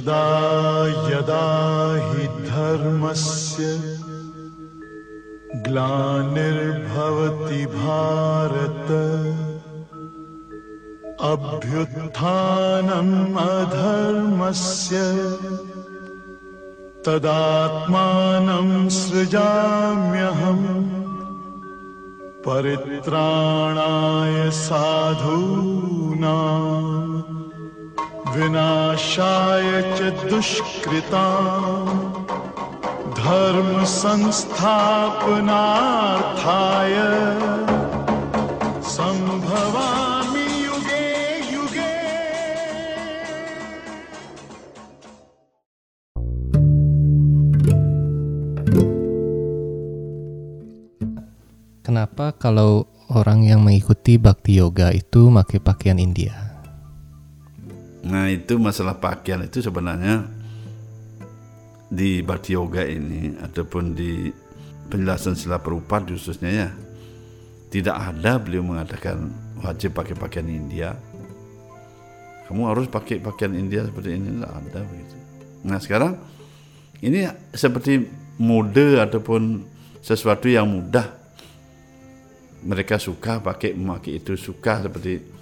यदा 0.00 0.26
यदा 1.12 1.46
हि 2.02 2.26
धर्मस्य 2.48 3.64
ग्लानिर्भवति 5.66 7.58
भारत 7.74 8.88
अभ्युत्थानम् 11.32 13.12
अधर्मस्य 13.44 15.02
तदात्मानं 17.06 18.70
सृजाम्यहम् 19.00 20.66
परित्राणाय 22.46 24.38
साधूनाम् 24.64 26.00
विनाशाय 28.35 29.69
च 29.97 29.99
दुष्कृता 30.29 31.27
धर्म 33.19 33.69
संस्थापनार्थाय 33.91 35.45
संभवामि 38.95 40.45
युगे 40.65 41.07
युगे 41.53 41.93
Kenapa 51.85 52.33
kalau 52.35 52.89
orang 53.13 53.45
yang 53.45 53.61
mengikuti 53.61 54.17
bakti 54.17 54.57
yoga 54.57 54.89
itu 54.91 55.29
pakai 55.29 55.59
pakaian 55.61 56.01
India? 56.01 56.48
Nah 58.06 58.32
itu 58.32 58.56
masalah 58.56 58.96
pakaian 58.96 59.44
itu 59.44 59.60
sebenarnya 59.60 60.24
di 61.90 62.22
Bhakti 62.22 62.56
Yoga 62.56 62.86
ini 62.86 63.36
ataupun 63.36 63.92
di 63.92 64.30
penjelasan 64.88 65.36
sila 65.36 65.60
perupat 65.60 66.08
khususnya 66.08 66.50
ya 66.50 66.68
tidak 67.70 67.96
ada 67.98 68.40
beliau 68.40 68.66
mengatakan 68.66 69.30
wajib 69.60 69.94
pakai 69.94 70.14
pakaian 70.16 70.48
India. 70.48 70.96
Kamu 72.48 72.66
harus 72.66 72.90
pakai 72.90 73.22
pakaian 73.22 73.54
India 73.54 73.86
seperti 73.86 74.16
ini 74.16 74.38
tidak 74.40 74.52
ada 74.54 74.80
begitu. 74.82 75.16
Nah 75.62 75.78
sekarang 75.78 76.18
ini 77.04 77.28
seperti 77.54 78.06
mode 78.40 78.98
ataupun 78.98 79.62
sesuatu 80.00 80.48
yang 80.48 80.66
mudah 80.66 81.20
mereka 82.64 83.00
suka 83.00 83.40
pakai 83.40 83.72
memakai 83.76 84.20
itu 84.20 84.36
suka 84.36 84.84
seperti 84.84 85.39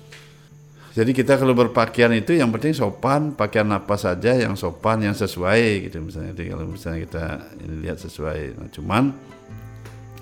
jadi 0.99 1.15
kita 1.15 1.39
kalau 1.39 1.55
berpakaian 1.55 2.11
itu 2.11 2.35
yang 2.35 2.51
penting 2.51 2.75
sopan, 2.75 3.31
pakaian 3.31 3.71
apa 3.71 3.95
saja 3.95 4.35
yang 4.35 4.59
sopan, 4.59 4.99
yang 5.07 5.15
sesuai 5.15 5.87
gitu 5.87 6.03
misalnya. 6.03 6.35
Jadi 6.35 6.51
kalau 6.51 6.67
misalnya 6.67 6.99
kita 7.07 7.25
ini 7.63 7.75
lihat 7.87 8.03
sesuai. 8.03 8.59
Nah, 8.59 8.67
cuman 8.75 9.15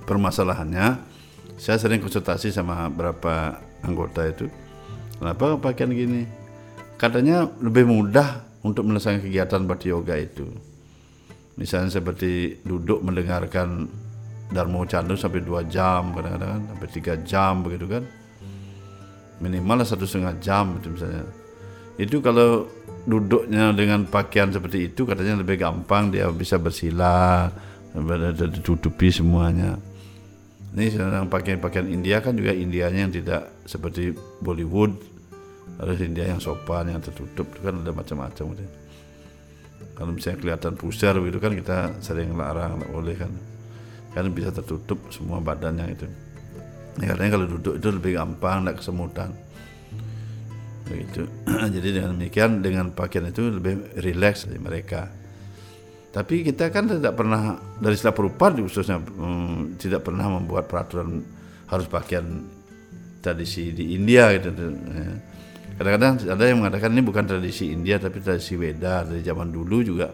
permasalahannya 0.05 1.01
saya 1.57 1.81
sering 1.81 2.05
konsultasi 2.05 2.53
sama 2.53 2.93
beberapa 2.93 3.57
anggota 3.81 4.29
itu. 4.29 4.53
Kenapa 5.17 5.57
pakaian 5.57 5.97
gini? 5.97 6.29
Katanya 7.01 7.49
lebih 7.57 7.89
mudah 7.89 8.45
untuk 8.61 8.85
menyelesaikan 8.85 9.25
kegiatan 9.25 9.65
bakti 9.65 9.89
yoga 9.89 10.13
itu. 10.21 10.45
Misalnya 11.57 11.89
seperti 11.89 12.61
duduk 12.69 13.01
mendengarkan 13.01 13.89
Dharma 14.53 14.85
Candu 14.85 15.17
sampai 15.17 15.41
dua 15.41 15.65
jam 15.65 16.13
kadang-kadang 16.13 16.53
kan, 16.53 16.63
sampai 16.69 16.89
tiga 16.93 17.15
jam 17.25 17.65
begitu 17.65 17.89
kan 17.89 18.05
minimal 19.41 19.85
satu 19.85 20.09
setengah 20.09 20.35
jam 20.41 20.81
itu 20.81 20.89
misalnya. 20.93 21.25
Itu 21.97 22.21
kalau 22.21 22.69
duduknya 23.09 23.73
dengan 23.73 24.05
pakaian 24.05 24.53
seperti 24.53 24.93
itu 24.93 25.09
katanya 25.09 25.41
lebih 25.41 25.57
gampang 25.57 26.13
dia 26.13 26.29
bisa 26.29 26.61
bersila 26.61 27.49
ditutupi 28.37 29.09
semuanya. 29.09 29.81
Ini 30.77 30.93
sedang 30.93 31.33
pakaian-pakaian 31.33 31.89
India 31.89 32.21
kan 32.21 32.37
juga 32.37 32.53
Indianya 32.53 33.09
yang 33.09 33.15
tidak 33.15 33.65
seperti 33.65 34.13
Bollywood. 34.45 34.93
Harus 35.81 36.01
India 36.05 36.29
yang 36.29 36.41
sopan 36.41 36.89
yang 36.93 37.01
tertutup 37.01 37.49
itu 37.53 37.61
kan 37.61 37.81
ada 37.81 37.93
macam-macam 37.93 38.45
gitu. 38.57 38.65
kalau 39.97 40.13
misalnya 40.13 40.41
kelihatan 40.41 40.73
pusar 40.77 41.17
begitu 41.17 41.41
kan 41.41 41.53
kita 41.57 41.77
sering 42.05 42.37
larang 42.37 42.81
boleh 42.93 43.17
kan. 43.17 43.33
Kan 44.13 44.33
bisa 44.33 44.53
tertutup 44.53 45.01
semua 45.09 45.41
badannya 45.41 45.97
itu 45.97 46.09
Ya, 46.97 47.13
katanya 47.13 47.31
kalau 47.37 47.47
duduk 47.47 47.75
itu 47.77 47.89
lebih 47.93 48.13
gampang, 48.17 48.65
tidak 48.65 48.77
kesemutan. 48.81 49.31
Begitu. 50.87 51.23
Jadi 51.75 51.89
dengan 51.93 52.11
demikian 52.17 52.51
dengan 52.63 52.87
pakaian 52.95 53.29
itu 53.29 53.43
lebih 53.51 54.01
rileks 54.01 54.49
dari 54.49 54.61
mereka. 54.63 55.11
Tapi 56.17 56.49
kita 56.49 56.73
kan 56.73 56.89
tidak 56.89 57.13
pernah 57.13 57.61
dari 57.77 57.93
sila 57.93 58.17
perupat 58.17 58.57
khususnya 58.57 58.97
hmm, 58.97 59.77
tidak 59.77 60.09
pernah 60.09 60.41
membuat 60.41 60.65
peraturan 60.65 61.21
harus 61.69 61.85
pakaian 61.91 62.25
tradisi 63.21 63.75
di 63.75 63.93
India 63.93 64.33
gitu. 64.33 64.49
Ya. 64.57 65.13
Kadang-kadang 65.77 66.13
ada 66.33 66.45
yang 66.49 66.65
mengatakan 66.65 66.89
ini 66.97 67.05
bukan 67.05 67.29
tradisi 67.29 67.69
India 67.69 68.01
tapi 68.01 68.25
tradisi 68.25 68.57
Weda 68.57 69.05
dari 69.05 69.21
zaman 69.21 69.53
dulu 69.53 69.85
juga 69.85 70.09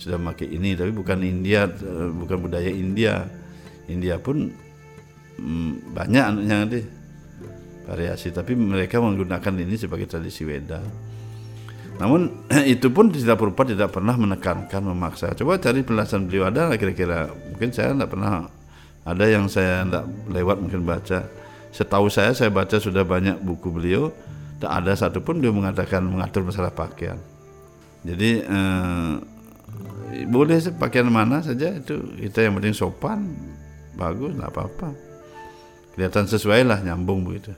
sudah 0.00 0.16
memakai 0.16 0.48
ini 0.48 0.72
tapi 0.72 0.88
bukan 0.88 1.20
India 1.20 1.68
eh, 1.68 2.08
bukan 2.08 2.48
budaya 2.48 2.70
India. 2.72 3.28
India 3.92 4.16
pun 4.16 4.48
hmm, 5.38 5.94
banyak 5.94 6.24
anaknya 6.24 6.56
nanti 6.66 6.80
variasi. 7.86 8.30
Tapi 8.30 8.52
mereka 8.56 9.02
menggunakan 9.02 9.52
ini 9.58 9.74
sebagai 9.76 10.06
tradisi 10.08 10.46
Weda. 10.46 10.80
Namun 12.00 12.48
itu 12.74 12.88
pun 12.88 13.12
tidak 13.12 13.38
berupa 13.42 13.66
tidak 13.66 13.92
pernah 13.92 14.16
menekankan 14.16 14.82
memaksa. 14.82 15.36
Coba 15.36 15.60
cari 15.60 15.84
penjelasan 15.84 16.26
beliau 16.30 16.48
ada 16.48 16.72
kira-kira? 16.78 17.28
Mungkin 17.52 17.70
saya 17.74 17.92
tidak 17.92 18.10
pernah. 18.14 18.48
Ada 19.02 19.24
yang 19.26 19.50
saya 19.50 19.82
tidak 19.82 20.04
lewat 20.30 20.56
mungkin 20.62 20.86
baca. 20.86 21.26
Setahu 21.74 22.06
saya 22.06 22.30
saya 22.36 22.54
baca 22.54 22.78
sudah 22.78 23.02
banyak 23.02 23.42
buku 23.42 23.68
beliau. 23.74 24.14
Tak 24.62 24.70
ada 24.70 24.94
satupun 24.94 25.42
dia 25.42 25.50
mengatakan 25.50 26.06
mengatur 26.06 26.46
masalah 26.46 26.70
pakaian. 26.70 27.18
Jadi 28.06 28.46
eh, 28.46 29.12
boleh 30.30 30.58
pakaian 30.78 31.10
mana 31.10 31.42
saja 31.42 31.74
itu. 31.74 31.98
Kita 32.14 32.46
yang 32.46 32.62
penting 32.62 32.74
sopan 32.78 33.26
bagus 33.98 34.32
nggak 34.38 34.50
apa-apa 34.54 35.11
kelihatan 35.92 36.24
sesuai 36.28 36.64
lah 36.64 36.78
nyambung 36.80 37.24
begitu. 37.24 37.52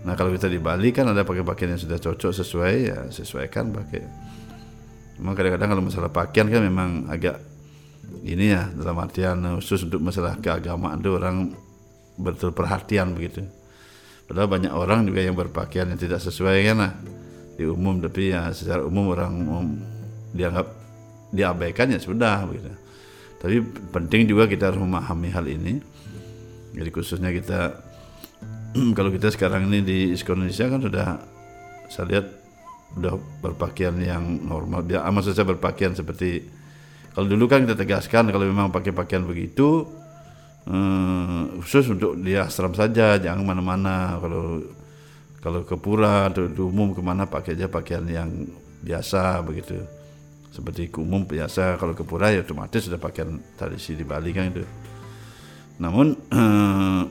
Nah 0.00 0.16
kalau 0.16 0.32
kita 0.32 0.48
di 0.48 0.56
Bali 0.56 0.90
kan 0.90 1.12
ada 1.12 1.22
pakai 1.22 1.44
pakaian 1.44 1.76
yang 1.76 1.82
sudah 1.82 1.98
cocok 2.00 2.32
sesuai 2.32 2.74
ya 2.88 2.98
sesuaikan 3.12 3.68
pakai. 3.70 4.02
Memang 5.20 5.34
kadang-kadang 5.36 5.68
kalau 5.76 5.82
masalah 5.84 6.08
pakaian 6.08 6.48
kan 6.48 6.64
memang 6.64 7.04
agak 7.12 7.36
ini 8.24 8.56
ya 8.56 8.72
dalam 8.72 8.96
artian 8.98 9.38
khusus 9.60 9.84
untuk 9.86 10.00
masalah 10.00 10.40
keagamaan 10.40 10.98
itu 10.98 11.10
orang 11.12 11.36
betul 12.16 12.50
perhatian 12.56 13.12
begitu. 13.12 13.44
Padahal 14.24 14.48
banyak 14.48 14.72
orang 14.72 15.04
juga 15.04 15.20
yang 15.26 15.36
berpakaian 15.36 15.90
yang 15.90 16.00
tidak 16.00 16.22
sesuai 16.22 16.56
kan 16.64 16.76
lah 16.80 16.92
di 17.58 17.68
umum. 17.68 18.00
Tapi 18.00 18.32
ya 18.32 18.48
secara 18.56 18.80
umum 18.86 19.12
orang 19.12 19.32
umum 19.36 19.66
dianggap 20.32 20.66
diabaikan 21.34 21.92
ya 21.92 22.00
sudah 22.00 22.48
begitu. 22.48 22.72
Tapi 23.40 23.56
penting 23.92 24.28
juga 24.28 24.48
kita 24.48 24.72
harus 24.72 24.80
memahami 24.80 25.28
hal 25.32 25.46
ini 25.48 25.80
jadi 26.74 26.90
khususnya 26.90 27.30
kita 27.34 27.60
kalau 28.96 29.10
kita 29.10 29.28
sekarang 29.34 29.66
ini 29.70 29.80
di 29.82 29.98
Indonesia 30.14 30.66
kan 30.70 30.80
sudah 30.80 31.06
saya 31.90 32.06
lihat 32.06 32.26
sudah 32.90 33.14
berpakaian 33.42 33.94
yang 34.02 34.22
normal. 34.46 34.82
Dia 34.82 35.06
maksud 35.06 35.34
saya 35.34 35.46
berpakaian 35.46 35.94
seperti 35.94 36.42
kalau 37.14 37.26
dulu 37.26 37.50
kan 37.50 37.66
kita 37.66 37.74
tegaskan 37.74 38.30
kalau 38.30 38.46
memang 38.46 38.70
pakai 38.70 38.94
pakaian 38.94 39.26
begitu 39.26 39.86
eh, 40.70 41.42
khusus 41.62 41.90
untuk 41.90 42.18
di 42.18 42.38
asram 42.38 42.74
saja, 42.74 43.18
jangan 43.18 43.42
mana-mana. 43.42 44.18
Kalau 44.22 44.62
kalau 45.40 45.60
ke 45.64 45.74
pura 45.80 46.28
atau 46.28 46.46
di 46.46 46.60
umum 46.60 46.92
ke 46.92 47.00
mana 47.00 47.24
pakai 47.24 47.56
aja 47.56 47.66
pakaian 47.66 48.04
yang 48.06 48.30
biasa 48.84 49.40
begitu. 49.42 49.80
Seperti 50.50 50.90
umum 50.98 51.24
biasa, 51.24 51.78
kalau 51.78 51.94
ke 51.94 52.02
pura 52.02 52.34
ya 52.34 52.42
otomatis 52.42 52.82
sudah 52.82 52.98
pakaian 52.98 53.38
tradisi 53.54 53.94
di 53.94 54.02
Bali 54.02 54.34
kan 54.34 54.50
itu. 54.50 54.66
Namun 55.80 56.06
eh, 56.12 57.02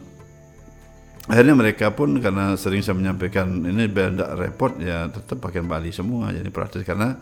akhirnya 1.26 1.56
mereka 1.58 1.92
pun 1.92 2.22
karena 2.22 2.54
sering 2.54 2.86
saya 2.86 2.96
menyampaikan 2.96 3.66
ini 3.66 3.90
biar 3.90 4.14
tidak 4.14 4.32
repot 4.38 4.74
ya 4.78 5.10
tetap 5.10 5.42
pakaian 5.42 5.66
Bali 5.66 5.90
semua. 5.90 6.30
Jadi 6.30 6.50
praktis 6.54 6.86
karena 6.86 7.18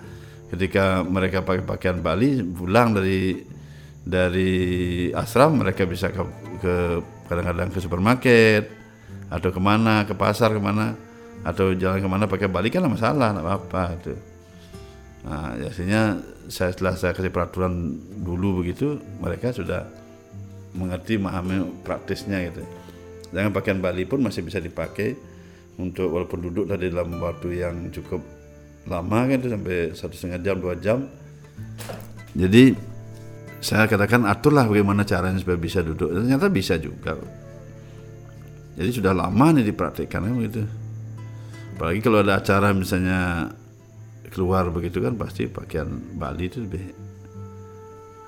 ketika 0.52 1.02
mereka 1.08 1.44
pakai 1.44 1.64
pakaian 1.64 2.00
Bali 2.04 2.44
pulang 2.44 2.92
dari 2.92 3.40
dari 4.08 4.52
asram 5.12 5.60
mereka 5.60 5.84
bisa 5.84 6.12
ke, 6.12 6.24
ke 6.64 6.74
kadang-kadang 7.28 7.68
ke 7.72 7.80
supermarket 7.84 8.64
atau 9.28 9.52
ke 9.52 9.60
mana 9.60 10.08
ke 10.08 10.16
pasar 10.16 10.56
ke 10.56 10.62
mana 10.64 10.96
atau 11.44 11.76
jalan 11.76 12.00
ke 12.00 12.08
mana 12.08 12.24
pakai 12.28 12.48
Bali 12.48 12.72
kan 12.72 12.84
masalah 12.88 13.36
nggak 13.36 13.44
apa-apa 13.44 13.84
itu. 14.00 14.16
Nah 15.28 15.56
biasanya 15.60 16.02
saya 16.48 16.72
setelah 16.72 16.96
saya 16.96 17.12
kasih 17.12 17.32
peraturan 17.32 18.00
dulu 18.24 18.64
begitu 18.64 18.96
mereka 19.20 19.52
sudah 19.52 20.07
mengerti 20.78 21.18
memahami 21.18 21.82
praktisnya 21.82 22.46
gitu 22.48 22.62
dengan 23.32 23.52
pakaian 23.52 23.80
Bali 23.84 24.08
pun 24.08 24.24
masih 24.24 24.44
bisa 24.44 24.64
dipakai 24.64 25.16
untuk 25.78 26.10
walaupun 26.10 26.40
duduk 26.48 26.66
tadi 26.66 26.90
dalam 26.90 27.20
waktu 27.20 27.60
yang 27.60 27.76
cukup 27.92 28.24
lama 28.88 29.28
kan 29.28 29.38
itu 29.38 29.50
sampai 29.52 29.78
satu 29.94 30.16
setengah 30.16 30.40
jam 30.42 30.56
dua 30.58 30.76
jam. 30.80 31.06
Jadi 32.34 32.72
saya 33.60 33.90
katakan 33.90 34.24
aturlah 34.26 34.64
bagaimana 34.66 35.04
caranya 35.04 35.38
supaya 35.38 35.60
bisa 35.60 35.84
duduk. 35.84 36.14
Ternyata 36.14 36.48
bisa 36.48 36.80
juga. 36.80 37.20
Jadi 38.78 38.90
sudah 38.94 39.12
lama 39.12 39.46
nih 39.58 39.66
dipraktikkan 39.68 40.24
kan 40.24 40.34
begitu. 40.34 40.64
Apalagi 41.78 42.00
kalau 42.02 42.26
ada 42.26 42.42
acara 42.42 42.74
misalnya 42.74 43.52
keluar 44.34 44.70
begitu 44.70 45.02
kan 45.04 45.14
pasti 45.14 45.46
pakaian 45.50 45.90
Bali 46.18 46.50
itu 46.50 46.64
lebih 46.64 46.86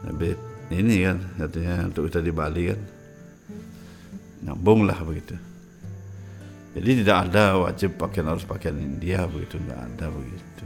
lebih 0.10 0.34
ini 0.70 0.96
kan 1.02 1.18
artinya 1.42 1.90
untuk 1.90 2.10
kita 2.10 2.22
di 2.22 2.32
Bali 2.34 2.64
kan 2.70 2.80
nyambung 4.46 4.86
lah 4.86 5.00
begitu. 5.02 5.36
Jadi 6.78 7.02
tidak 7.02 7.18
ada 7.30 7.58
wajib 7.58 7.98
pakaian 7.98 8.30
harus 8.30 8.46
pakaian 8.46 8.78
India 8.78 9.26
begitu 9.26 9.58
nggak 9.58 9.80
ada 9.80 10.06
begitu. 10.14 10.64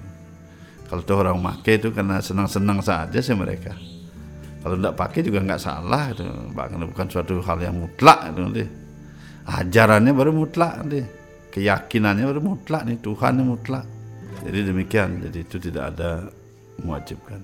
Kalau 0.91 1.01
tuh 1.01 1.17
orang 1.25 1.39
make 1.39 1.79
itu 1.79 1.89
karena 1.89 2.19
senang-senang 2.19 2.83
saja 2.83 3.17
sih 3.17 3.33
mereka. 3.33 3.73
Kalau 4.63 4.79
tidak 4.79 4.95
pakai 4.95 5.19
juga 5.25 5.39
nggak 5.43 5.59
salah 5.59 6.11
itu, 6.13 6.23
bahkan 6.55 6.79
bukan 6.87 7.07
suatu 7.11 7.41
hal 7.43 7.59
yang 7.59 7.75
mutlak 7.75 8.31
itu 8.31 8.39
nanti. 8.39 8.63
Ajarannya 9.43 10.11
baru 10.15 10.31
mutlak 10.31 10.79
nanti, 10.79 11.03
keyakinannya 11.51 12.23
baru 12.31 12.39
mutlak 12.39 12.87
nih 12.87 12.95
Tuhan 13.03 13.43
yang 13.43 13.49
mutlak. 13.51 13.83
Jadi 14.43 14.59
demikian, 14.71 15.09
jadi 15.19 15.39
itu 15.43 15.57
tidak 15.59 15.83
ada 15.95 16.31
mewajibkan. 16.79 17.43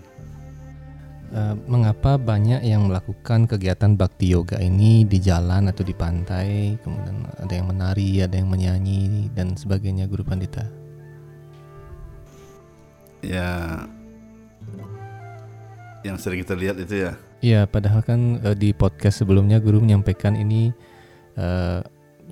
Eh, 1.29 1.55
mengapa 1.69 2.17
banyak 2.17 2.65
yang 2.65 2.89
melakukan 2.89 3.45
kegiatan 3.45 3.93
bakti 3.93 4.33
yoga 4.33 4.57
ini 4.57 5.05
di 5.05 5.21
jalan 5.21 5.69
atau 5.69 5.85
di 5.85 5.93
pantai, 5.93 6.73
kemudian 6.81 7.21
ada 7.37 7.53
yang 7.53 7.69
menari, 7.69 8.25
ada 8.25 8.33
yang 8.33 8.49
menyanyi 8.49 9.29
dan 9.37 9.53
sebagainya, 9.53 10.09
Guru 10.09 10.25
Pandita? 10.25 10.65
Ya, 13.21 13.85
yang 16.01 16.17
sering 16.17 16.41
kita 16.41 16.57
lihat 16.57 16.81
itu 16.81 16.97
ya, 16.97 17.13
Iya, 17.45 17.69
padahal 17.69 18.01
kan 18.01 18.41
eh, 18.41 18.57
di 18.57 18.73
podcast 18.73 19.21
sebelumnya 19.21 19.61
Guru 19.61 19.85
menyampaikan 19.85 20.33
ini 20.33 20.73
eh, 21.37 21.79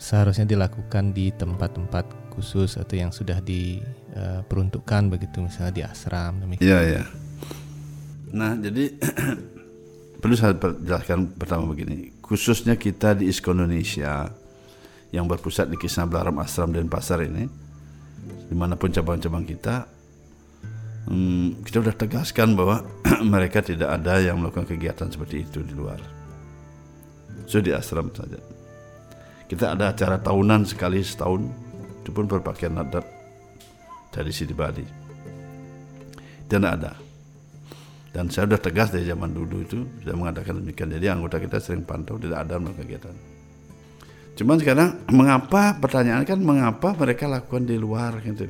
seharusnya 0.02 0.50
dilakukan 0.50 1.14
di 1.14 1.30
tempat-tempat 1.38 2.34
khusus 2.34 2.82
atau 2.82 2.98
yang 2.98 3.14
sudah 3.14 3.46
diperuntukkan 3.46 5.14
begitu, 5.14 5.46
misalnya 5.46 5.74
di 5.74 5.84
asram 5.86 6.42
demikian. 6.42 6.66
Iya, 6.66 6.80
iya. 6.82 7.27
Nah, 8.34 8.60
jadi 8.60 8.92
perlu 10.22 10.36
saya 10.36 10.58
jelaskan 10.60 11.32
pertama 11.36 11.72
begini. 11.72 12.12
Khususnya 12.20 12.76
kita 12.76 13.16
di 13.16 13.32
ISKO 13.32 13.56
Indonesia 13.56 14.28
yang 15.16 15.30
berpusat 15.30 15.72
di 15.72 15.80
Kisah 15.80 16.04
Belaram 16.04 16.36
Asram 16.44 16.76
dan 16.76 16.92
Pasar 16.92 17.24
ini, 17.24 17.48
di 18.52 18.56
mana 18.56 18.76
pun 18.76 18.92
cabang-cabang 18.92 19.48
kita, 19.48 19.88
hmm, 21.08 21.64
kita 21.64 21.80
sudah 21.80 21.96
tegaskan 21.96 22.60
bahwa 22.60 22.84
mereka 23.34 23.64
tidak 23.64 23.96
ada 23.96 24.20
yang 24.20 24.44
melakukan 24.44 24.68
kegiatan 24.68 25.08
seperti 25.08 25.48
itu 25.48 25.64
di 25.64 25.72
luar. 25.72 26.00
So 27.48 27.64
di 27.64 27.72
asram 27.72 28.12
saja. 28.12 28.44
Kita 29.48 29.72
ada 29.72 29.96
acara 29.96 30.20
tahunan 30.20 30.68
sekali 30.68 31.00
setahun, 31.00 31.48
itu 32.04 32.12
pun 32.12 32.28
berpakaian 32.28 32.76
adat 32.84 33.08
tradisi 34.12 34.44
di 34.44 34.52
Bali. 34.52 34.84
Dan 36.44 36.68
ada. 36.68 37.07
Dan 38.18 38.34
saya 38.34 38.50
sudah 38.50 38.58
tegas 38.58 38.90
dari 38.90 39.06
zaman 39.06 39.30
dulu 39.30 39.62
itu 39.62 39.86
sudah 40.02 40.18
mengatakan 40.18 40.58
demikian. 40.58 40.90
Jadi 40.90 41.06
anggota 41.06 41.38
kita 41.38 41.62
sering 41.62 41.86
pantau 41.86 42.18
tidak 42.18 42.50
ada 42.50 42.58
melakukan 42.58 42.82
kegiatan. 42.82 43.16
Cuman 44.34 44.58
sekarang 44.58 44.90
mengapa 45.14 45.78
pertanyaan 45.78 46.26
kan 46.26 46.42
mengapa 46.42 46.98
mereka 46.98 47.30
lakukan 47.30 47.70
di 47.70 47.78
luar 47.78 48.18
gitu. 48.26 48.50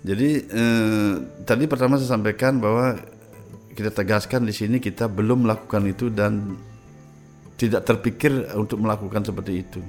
Jadi 0.00 0.28
eh, 0.56 1.12
tadi 1.44 1.68
pertama 1.68 2.00
saya 2.00 2.16
sampaikan 2.16 2.56
bahwa 2.56 2.96
kita 3.76 3.92
tegaskan 3.92 4.48
di 4.48 4.56
sini 4.56 4.80
kita 4.80 5.04
belum 5.04 5.44
melakukan 5.44 5.84
itu 5.84 6.08
dan 6.08 6.56
tidak 7.60 7.84
terpikir 7.84 8.56
untuk 8.56 8.80
melakukan 8.80 9.20
seperti 9.20 9.68
itu. 9.68 9.84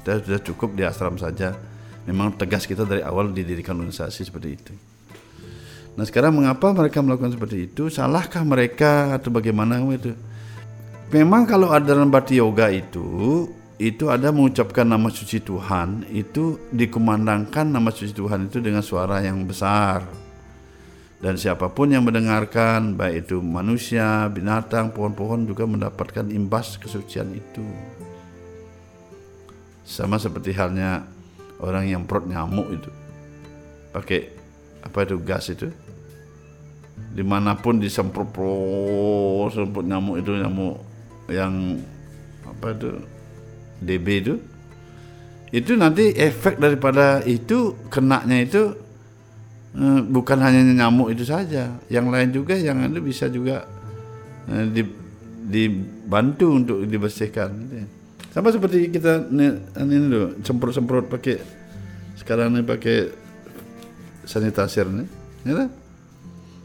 Kita 0.00 0.24
sudah 0.24 0.40
cukup 0.40 0.72
di 0.72 0.88
asram 0.88 1.20
saja. 1.20 1.52
Memang 2.08 2.32
tegas 2.32 2.64
kita 2.64 2.88
dari 2.88 3.04
awal 3.04 3.28
didirikan 3.36 3.76
organisasi 3.76 4.24
seperti 4.24 4.48
itu. 4.56 4.72
Nah 5.98 6.04
sekarang 6.06 6.38
mengapa 6.38 6.70
mereka 6.70 7.02
melakukan 7.02 7.34
seperti 7.34 7.70
itu? 7.70 7.90
Salahkah 7.90 8.46
mereka 8.46 9.14
atau 9.18 9.30
bagaimana 9.34 9.82
itu? 9.90 10.14
Memang 11.10 11.46
kalau 11.48 11.74
ada 11.74 11.94
dalam 11.94 12.06
bhakti 12.06 12.38
yoga 12.38 12.70
itu 12.70 13.46
itu 13.80 14.12
ada 14.12 14.28
mengucapkan 14.30 14.84
nama 14.84 15.08
suci 15.08 15.40
Tuhan 15.40 16.04
itu 16.12 16.60
dikumandangkan 16.68 17.64
nama 17.64 17.88
suci 17.88 18.12
Tuhan 18.12 18.52
itu 18.52 18.60
dengan 18.60 18.84
suara 18.84 19.24
yang 19.24 19.48
besar 19.48 20.04
dan 21.20 21.36
siapa 21.36 21.68
pun 21.68 21.92
yang 21.92 22.08
mendengarkan 22.08 22.96
baik 22.96 23.28
itu 23.28 23.44
manusia, 23.44 24.24
binatang, 24.32 24.88
pohon-pohon 24.96 25.44
juga 25.44 25.68
mendapatkan 25.68 26.32
imbas 26.32 26.80
kesucian 26.80 27.36
itu. 27.36 27.60
Sama 29.84 30.16
seperti 30.16 30.56
halnya 30.56 31.04
orang 31.60 31.92
yang 31.92 32.08
perut 32.08 32.24
nyamuk 32.24 32.72
itu 32.72 32.88
pakai 33.92 34.32
apa 34.80 35.04
itu 35.04 35.16
gas 35.20 35.48
itu? 35.52 35.68
Di 37.10 37.24
mana 37.26 37.56
pun 37.58 37.80
disemprot 37.80 38.28
pro- 38.30 39.50
semprot 39.50 39.84
nyamuk 39.84 40.20
itu 40.20 40.30
nyamuk 40.36 40.76
yang 41.30 41.80
apa 42.46 42.76
itu? 42.76 42.88
DB 43.80 44.06
itu. 44.20 44.34
Itu 45.50 45.74
nanti 45.74 46.14
efek 46.14 46.62
daripada 46.62 47.24
itu 47.26 47.74
kenaknya 47.90 48.44
itu 48.46 48.62
eh, 49.74 50.00
bukan 50.06 50.38
hanya 50.38 50.62
nyamuk 50.62 51.10
itu 51.10 51.26
saja. 51.26 51.74
Yang 51.90 52.06
lain 52.06 52.28
juga 52.30 52.54
yang 52.54 52.84
itu 52.86 53.00
bisa 53.02 53.26
juga 53.26 53.66
eh, 54.46 54.66
di, 54.70 54.82
dibantu 55.50 56.46
untuk 56.54 56.76
dibersihkan. 56.86 57.50
Sama 58.30 58.54
seperti 58.54 58.94
kita 58.94 59.26
ini, 59.26 59.58
ini 59.74 59.96
semprot-semprot 60.46 61.10
pakai 61.10 61.42
sekarang 62.14 62.54
ini 62.54 62.62
pakai 62.62 63.10
sanitizer 64.30 64.86
nih 64.86 65.08
ya 65.42 65.54
kan? 65.66 65.68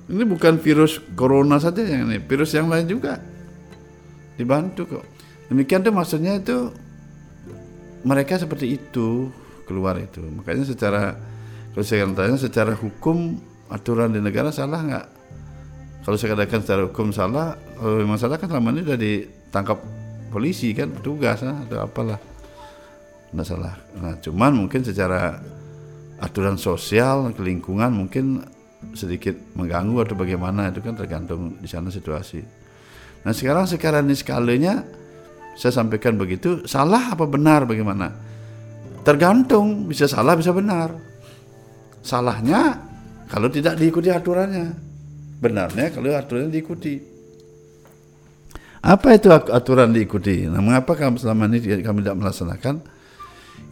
ini 0.06 0.24
bukan 0.30 0.62
virus 0.62 1.02
corona 1.18 1.58
saja 1.58 1.82
yang 1.82 2.06
ini 2.14 2.22
virus 2.22 2.54
yang 2.54 2.70
lain 2.70 2.86
juga 2.86 3.18
dibantu 4.38 5.00
kok. 5.00 5.06
Demikian 5.50 5.82
tuh 5.82 5.94
maksudnya 5.96 6.38
itu 6.38 6.70
mereka 8.06 8.38
seperti 8.38 8.78
itu 8.78 9.32
keluar 9.66 9.98
itu. 9.98 10.22
Makanya 10.22 10.68
secara 10.68 11.16
kalau 11.74 11.86
saya 11.86 12.08
tanya 12.14 12.38
secara 12.38 12.74
hukum 12.78 13.40
aturan 13.72 14.14
di 14.14 14.22
negara 14.22 14.54
salah 14.54 14.80
nggak? 14.84 15.08
Kalau 16.06 16.18
saya 16.22 16.38
katakan 16.38 16.62
secara 16.62 16.82
hukum 16.86 17.10
salah 17.10 17.58
kalau 17.82 17.98
memang 17.98 18.20
salah 18.22 18.38
kan 18.38 18.46
selama 18.46 18.78
ini 18.78 18.82
sudah 18.86 19.00
ditangkap 19.02 19.78
polisi 20.30 20.70
kan 20.78 20.94
petugas 20.94 21.42
ah, 21.42 21.66
atau 21.66 21.82
apalah. 21.82 22.20
Nggak 23.34 23.48
salah. 23.48 23.74
Nah 23.98 24.14
cuman 24.22 24.52
mungkin 24.54 24.86
secara 24.86 25.42
aturan 26.20 26.56
sosial 26.56 27.32
lingkungan 27.36 27.92
mungkin 27.92 28.44
sedikit 28.94 29.34
mengganggu 29.58 30.06
atau 30.06 30.16
bagaimana 30.16 30.70
itu 30.70 30.80
kan 30.84 30.94
tergantung 30.94 31.58
di 31.58 31.68
sana 31.68 31.90
situasi. 31.90 32.40
Nah 33.26 33.34
sekarang 33.34 33.66
sekarang 33.66 34.06
ini 34.06 34.16
skalanya 34.16 34.86
saya 35.58 35.74
sampaikan 35.74 36.14
begitu 36.20 36.64
salah 36.70 37.16
apa 37.16 37.26
benar 37.26 37.66
bagaimana? 37.66 38.14
Tergantung 39.02 39.90
bisa 39.90 40.06
salah 40.06 40.38
bisa 40.38 40.54
benar. 40.54 40.94
Salahnya 42.06 42.78
kalau 43.26 43.50
tidak 43.50 43.82
diikuti 43.82 44.14
aturannya. 44.14 44.78
Benarnya 45.42 45.90
kalau 45.90 46.14
aturannya 46.14 46.54
diikuti. 46.54 46.96
Apa 48.86 49.18
itu 49.18 49.34
aturan 49.34 49.90
diikuti? 49.90 50.46
Nah 50.46 50.62
mengapa 50.62 50.94
kami 50.94 51.18
selama 51.18 51.50
ini 51.50 51.82
kami 51.82 52.06
tidak 52.06 52.18
melaksanakan? 52.22 52.76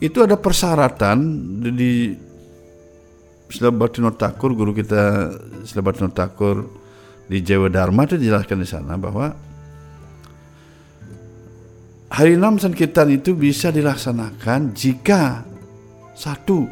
Itu 0.01 0.25
ada 0.25 0.41
persyaratan 0.41 1.17
di 1.69 2.17
Silabatino 3.53 4.09
Takur 4.17 4.57
guru 4.57 4.73
kita 4.73 5.29
Silabatino 5.61 6.09
Takur 6.09 6.65
di 7.29 7.37
Jawa 7.45 7.69
Dharma 7.69 8.09
itu 8.09 8.17
dijelaskan 8.17 8.57
di 8.57 8.65
sana 8.65 8.97
bahwa 8.97 9.29
hari 12.09 12.33
enam 12.33 12.57
Sankirtan 12.57 13.13
itu 13.13 13.37
bisa 13.37 13.69
dilaksanakan 13.69 14.73
jika 14.73 15.45
satu 16.17 16.65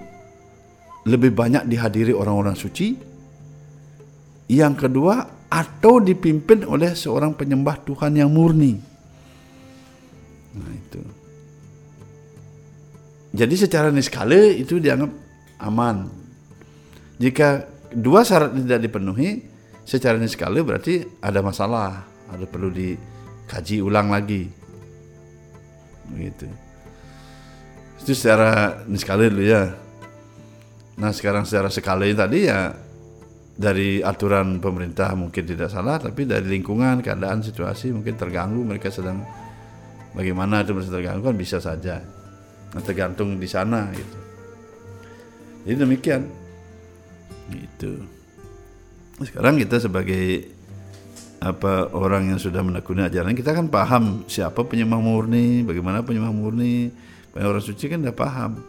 lebih 1.05 1.33
banyak 1.33 1.69
dihadiri 1.69 2.13
orang-orang 2.13 2.57
suci, 2.57 2.93
yang 4.49 4.77
kedua 4.77 5.45
atau 5.49 6.01
dipimpin 6.01 6.65
oleh 6.65 6.93
seorang 6.93 7.33
penyembah 7.37 7.77
Tuhan 7.85 8.17
yang 8.17 8.29
murni. 8.29 8.77
Nah 10.57 10.71
itu. 10.73 11.01
Jadi 13.31 13.55
secara 13.55 13.89
niskala 13.89 14.49
itu 14.53 14.77
dianggap 14.77 15.09
aman. 15.61 16.20
Jika 17.21 17.69
dua 17.93 18.25
syarat 18.25 18.57
tidak 18.57 18.81
dipenuhi, 18.81 19.45
secara 19.85 20.17
niskala 20.17 20.65
berarti 20.65 21.05
ada 21.21 21.45
masalah, 21.45 22.01
ada 22.33 22.45
perlu 22.49 22.73
dikaji 22.73 23.77
ulang 23.77 24.09
lagi. 24.09 24.49
Begitu. 26.09 26.49
Itu 28.01 28.17
secara 28.17 28.81
niskala 28.89 29.29
dulu 29.29 29.45
ya. 29.45 29.69
Nah 30.97 31.13
sekarang 31.13 31.45
secara 31.45 31.69
skala 31.69 32.09
ini 32.09 32.17
tadi 32.17 32.39
ya 32.49 32.73
dari 33.53 34.01
aturan 34.01 34.57
pemerintah 34.57 35.13
mungkin 35.13 35.45
tidak 35.45 35.69
salah, 35.69 36.01
tapi 36.01 36.25
dari 36.25 36.49
lingkungan, 36.49 37.05
keadaan, 37.05 37.45
situasi 37.45 37.93
mungkin 37.93 38.17
terganggu 38.17 38.65
mereka 38.65 38.89
sedang 38.89 39.21
bagaimana 40.17 40.65
itu 40.65 40.73
merasa 40.73 40.89
terganggu 40.89 41.21
kan 41.29 41.37
bisa 41.37 41.61
saja. 41.61 42.01
Nah, 42.71 42.81
tergantung 42.81 43.37
di 43.37 43.45
sana 43.45 43.93
gitu. 43.93 44.17
Jadi 45.69 45.77
demikian. 45.77 46.40
Gitu. 47.51 48.01
Sekarang 49.21 49.59
kita 49.59 49.77
sebagai 49.77 50.49
apa 51.41 51.89
orang 51.97 52.29
yang 52.29 52.39
sudah 52.39 52.61
menekuni 52.61 53.01
ajaran 53.01 53.33
kita 53.33 53.57
kan 53.57 53.65
paham 53.65 54.21
siapa 54.29 54.61
penyembah 54.61 55.01
murni, 55.01 55.65
bagaimana 55.65 56.05
penyembah 56.05 56.29
murni, 56.29 56.93
orang 57.33 57.61
suci 57.61 57.89
kan 57.89 58.01
udah 58.01 58.13
paham. 58.13 58.61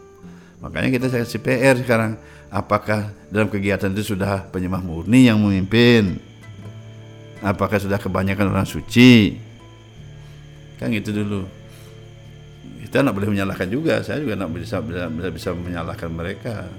Makanya 0.63 0.89
kita 0.95 1.05
kasih 1.11 1.43
PR 1.43 1.75
sekarang, 1.75 2.15
apakah 2.47 3.11
dalam 3.27 3.51
kegiatan 3.51 3.91
itu 3.91 4.15
sudah 4.15 4.47
penyembah 4.47 4.79
murni 4.79 5.27
yang 5.27 5.37
memimpin? 5.37 6.17
Apakah 7.43 7.75
sudah 7.77 7.99
kebanyakan 7.99 8.55
orang 8.55 8.63
suci? 8.63 9.35
Kan 10.79 10.95
gitu 10.95 11.11
dulu. 11.11 11.43
Kita 12.79 13.03
tidak 13.03 13.13
boleh 13.13 13.29
menyalahkan 13.35 13.67
juga, 13.67 13.99
saya 14.01 14.23
juga 14.23 14.39
tidak 14.39 14.49
bisa, 14.55 14.77
bisa 14.79 15.29
bisa 15.29 15.49
menyalahkan 15.51 16.09
mereka. 16.09 16.71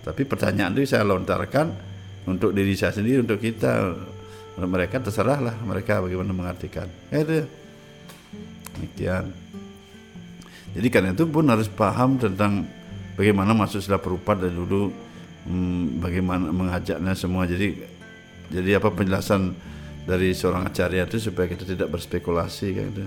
Tapi 0.00 0.24
pertanyaan 0.24 0.72
itu 0.76 0.88
saya 0.88 1.04
lontarkan 1.04 1.72
untuk 2.24 2.56
diri 2.56 2.72
saya 2.76 2.92
sendiri, 2.94 3.20
untuk 3.24 3.40
kita. 3.40 3.96
Mereka 4.60 5.00
terserahlah 5.00 5.56
mereka 5.64 6.04
bagaimana 6.04 6.36
mengartikan. 6.36 6.84
Ya 7.08 7.24
itu. 7.24 7.48
Demikian. 8.76 9.32
Jadi 10.76 10.88
karena 10.92 11.10
itu 11.16 11.24
pun 11.24 11.48
harus 11.48 11.66
paham 11.66 12.20
tentang 12.20 12.68
bagaimana 13.16 13.56
masuk 13.56 13.80
sudah 13.82 13.98
perupat 13.98 14.38
dari 14.38 14.52
dulu 14.54 14.92
hmm, 15.48 15.98
bagaimana 15.98 16.52
mengajaknya 16.52 17.12
semua. 17.16 17.48
Jadi 17.48 17.80
jadi 18.52 18.82
apa 18.82 18.92
penjelasan 18.92 19.54
dari 20.04 20.34
seorang 20.34 20.66
acarya 20.68 21.06
itu 21.06 21.30
supaya 21.30 21.48
kita 21.48 21.64
tidak 21.64 21.88
berspekulasi 21.90 22.66
kan 22.76 22.86
itu. 22.92 23.04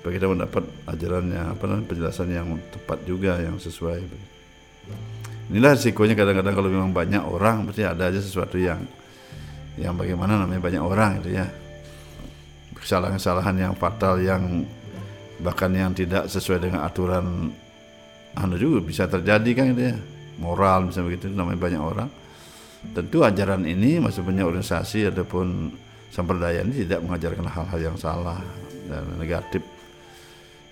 Supaya 0.00 0.12
kita 0.16 0.26
mendapat 0.32 0.64
ajarannya 0.88 1.42
apa 1.44 1.64
penjelasan 1.84 2.32
yang 2.32 2.56
tepat 2.72 3.04
juga 3.04 3.36
yang 3.36 3.60
sesuai. 3.60 4.00
Inilah 5.50 5.74
risikonya 5.74 6.14
kadang-kadang 6.14 6.54
kalau 6.54 6.70
memang 6.70 6.94
banyak 6.94 7.26
orang 7.26 7.66
pasti 7.66 7.82
ada 7.82 8.06
aja 8.06 8.22
sesuatu 8.22 8.54
yang 8.54 8.86
yang 9.74 9.98
bagaimana 9.98 10.38
namanya 10.38 10.62
banyak 10.62 10.78
orang 10.78 11.18
itu 11.18 11.34
ya. 11.34 11.46
Kesalahan-kesalahan 12.78 13.58
yang 13.58 13.74
fatal 13.74 14.22
yang 14.22 14.62
bahkan 15.42 15.74
yang 15.74 15.90
tidak 15.90 16.30
sesuai 16.30 16.62
dengan 16.62 16.86
aturan 16.86 17.50
anu 18.38 18.54
juga 18.54 18.78
bisa 18.78 19.10
terjadi 19.10 19.50
kan 19.58 19.66
itu 19.74 19.82
ya. 19.90 19.96
Moral 20.38 20.86
misalnya 20.86 21.06
begitu 21.10 21.26
namanya 21.34 21.58
banyak 21.58 21.82
orang. 21.82 22.08
Tentu 22.94 23.26
ajaran 23.26 23.66
ini 23.66 23.98
maksudnya 23.98 24.46
organisasi 24.46 25.10
ataupun 25.10 25.74
samperdaya 26.14 26.62
ini 26.62 26.86
tidak 26.86 27.02
mengajarkan 27.02 27.50
hal-hal 27.50 27.80
yang 27.90 27.96
salah 27.98 28.38
dan 28.86 29.02
negatif 29.18 29.66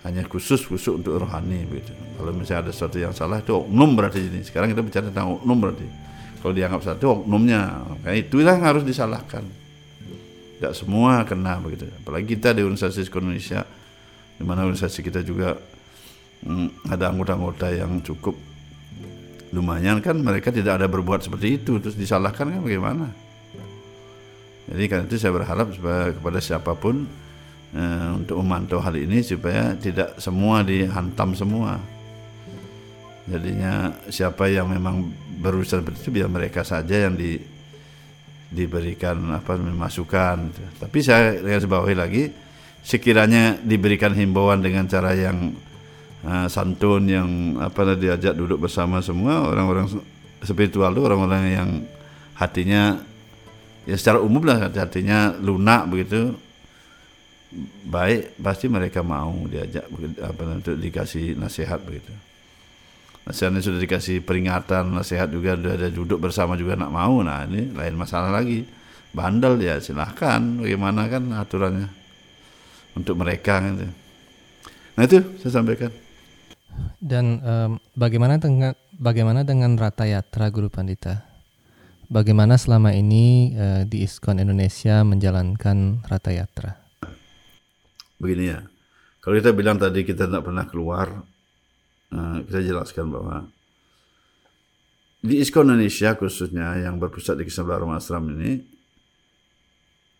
hanya 0.07 0.23
khusus 0.31 0.63
khusus 0.63 0.95
untuk 0.95 1.19
rohani 1.19 1.67
begitu. 1.67 1.91
Kalau 2.15 2.31
misalnya 2.31 2.71
ada 2.71 2.73
sesuatu 2.75 2.99
yang 3.03 3.11
salah 3.11 3.43
itu 3.43 3.51
oknum 3.51 3.99
berarti 3.99 4.23
ini. 4.23 4.47
Sekarang 4.47 4.71
kita 4.71 4.83
bicara 4.87 5.05
tentang 5.11 5.39
oknum 5.39 5.59
berarti. 5.59 5.87
Kalau 6.39 6.55
dianggap 6.55 6.81
salah 6.87 6.99
itu 7.03 7.09
oknumnya. 7.11 7.61
Kayak 8.07 8.19
itulah 8.31 8.55
yang 8.55 8.67
harus 8.67 8.85
disalahkan. 8.87 9.43
Tidak 10.59 10.73
semua 10.75 11.27
kena 11.27 11.59
begitu. 11.59 11.91
Apalagi 11.91 12.39
kita 12.39 12.55
di 12.55 12.63
organisasi 12.63 13.11
Indonesia 13.11 13.67
di 14.39 14.45
mana 14.47 14.63
organisasi 14.71 15.03
kita 15.03 15.27
juga 15.27 15.59
hmm, 16.47 16.95
ada 16.95 17.11
anggota-anggota 17.11 17.75
yang 17.75 17.99
cukup 18.07 18.39
lumayan 19.51 19.99
kan. 19.99 20.15
Mereka 20.15 20.55
tidak 20.55 20.79
ada 20.79 20.87
berbuat 20.87 21.27
seperti 21.27 21.59
itu. 21.59 21.83
Terus 21.83 21.99
disalahkan 21.99 22.47
kan 22.55 22.63
bagaimana? 22.63 23.11
Jadi 24.69 24.85
karena 24.87 25.05
itu 25.09 25.17
saya 25.17 25.33
berharap 25.33 25.73
kepada 26.21 26.39
siapa 26.39 26.77
pun 26.77 27.09
eh, 27.75 28.09
untuk 28.15 28.41
memantau 28.41 28.79
hal 28.81 28.95
ini 28.97 29.21
supaya 29.21 29.75
tidak 29.77 30.17
semua 30.21 30.63
dihantam 30.63 31.35
semua. 31.35 31.81
Jadinya 33.29 33.93
siapa 34.09 34.49
yang 34.49 34.73
memang 34.73 35.05
berurusan 35.39 35.85
seperti 35.85 36.09
itu 36.09 36.11
biar 36.21 36.29
mereka 36.33 36.65
saja 36.65 37.09
yang 37.09 37.15
di 37.15 37.37
diberikan 38.49 39.29
apa 39.37 39.61
masukan 39.61 40.49
tapi 40.81 41.05
saya 41.05 41.37
garis 41.37 41.69
bawahi 41.69 41.93
lagi 41.93 42.25
sekiranya 42.81 43.61
diberikan 43.61 44.17
himbauan 44.17 44.65
dengan 44.65 44.89
cara 44.89 45.13
yang 45.13 45.53
uh, 46.25 46.49
santun 46.49 47.05
yang 47.05 47.29
apa 47.61 47.93
diajak 47.93 48.33
duduk 48.33 48.65
bersama 48.65 49.05
semua 49.05 49.45
orang-orang 49.45 50.01
spiritual 50.41 50.97
itu 50.97 51.03
orang-orang 51.05 51.43
yang 51.53 51.71
hatinya 52.41 53.05
ya 53.85 53.97
secara 54.01 54.25
umum 54.25 54.41
lah 54.49 54.73
hatinya 54.73 55.37
lunak 55.37 55.85
begitu 55.93 56.33
baik 57.89 58.37
pasti 58.39 58.69
mereka 58.69 59.01
mau 59.01 59.33
diajak 59.49 59.89
apa 60.21 60.43
untuk 60.61 60.77
dikasih 60.77 61.33
nasihat 61.37 61.81
begitu 61.81 62.13
nasihatnya 63.25 63.61
sudah 63.65 63.81
dikasih 63.81 64.21
peringatan 64.21 64.93
nasihat 64.93 65.33
juga 65.33 65.57
sudah 65.57 65.73
ada 65.77 65.89
duduk 65.89 66.21
bersama 66.21 66.61
juga 66.61 66.77
nak 66.77 66.93
mau 66.93 67.25
nah 67.25 67.49
ini 67.49 67.73
lain 67.73 67.97
masalah 67.97 68.33
lagi 68.33 68.69
bandel 69.13 69.57
ya 69.61 69.81
silahkan 69.81 70.61
bagaimana 70.61 71.09
kan 71.09 71.25
aturannya 71.33 71.89
untuk 72.99 73.15
mereka 73.15 73.63
gitu. 73.63 73.87
Nah 74.99 75.03
itu 75.07 75.19
saya 75.39 75.63
sampaikan. 75.63 75.95
Dan 76.99 77.39
um, 77.43 77.71
bagaimana 77.95 78.43
dengan 78.43 78.75
bagaimana 78.99 79.47
dengan 79.47 79.79
Rata 79.79 80.07
Yatra 80.07 80.51
Guru 80.51 80.67
Pandita? 80.67 81.23
Bagaimana 82.09 82.57
selama 82.57 82.97
ini 82.97 83.53
uh, 83.55 83.83
di 83.85 84.03
ISKON 84.03 84.43
Indonesia 84.43 85.05
menjalankan 85.07 86.03
Rata 86.09 86.33
Yatra? 86.35 86.88
Begini 88.19 88.51
ya, 88.51 88.67
kalau 89.23 89.39
kita 89.39 89.55
bilang 89.55 89.79
tadi 89.79 90.03
kita 90.03 90.27
tidak 90.27 90.43
pernah 90.43 90.67
keluar, 90.67 91.23
uh, 92.11 92.37
kita 92.43 92.61
jelaskan 92.67 93.15
bahwa 93.15 93.47
di 95.19 95.43
ISKON 95.43 95.71
Indonesia 95.71 96.15
khususnya 96.15 96.79
yang 96.79 97.03
berpusat 97.03 97.39
di 97.39 97.47
Kisah 97.47 97.67
Asram 97.67 98.31
ini 98.39 98.63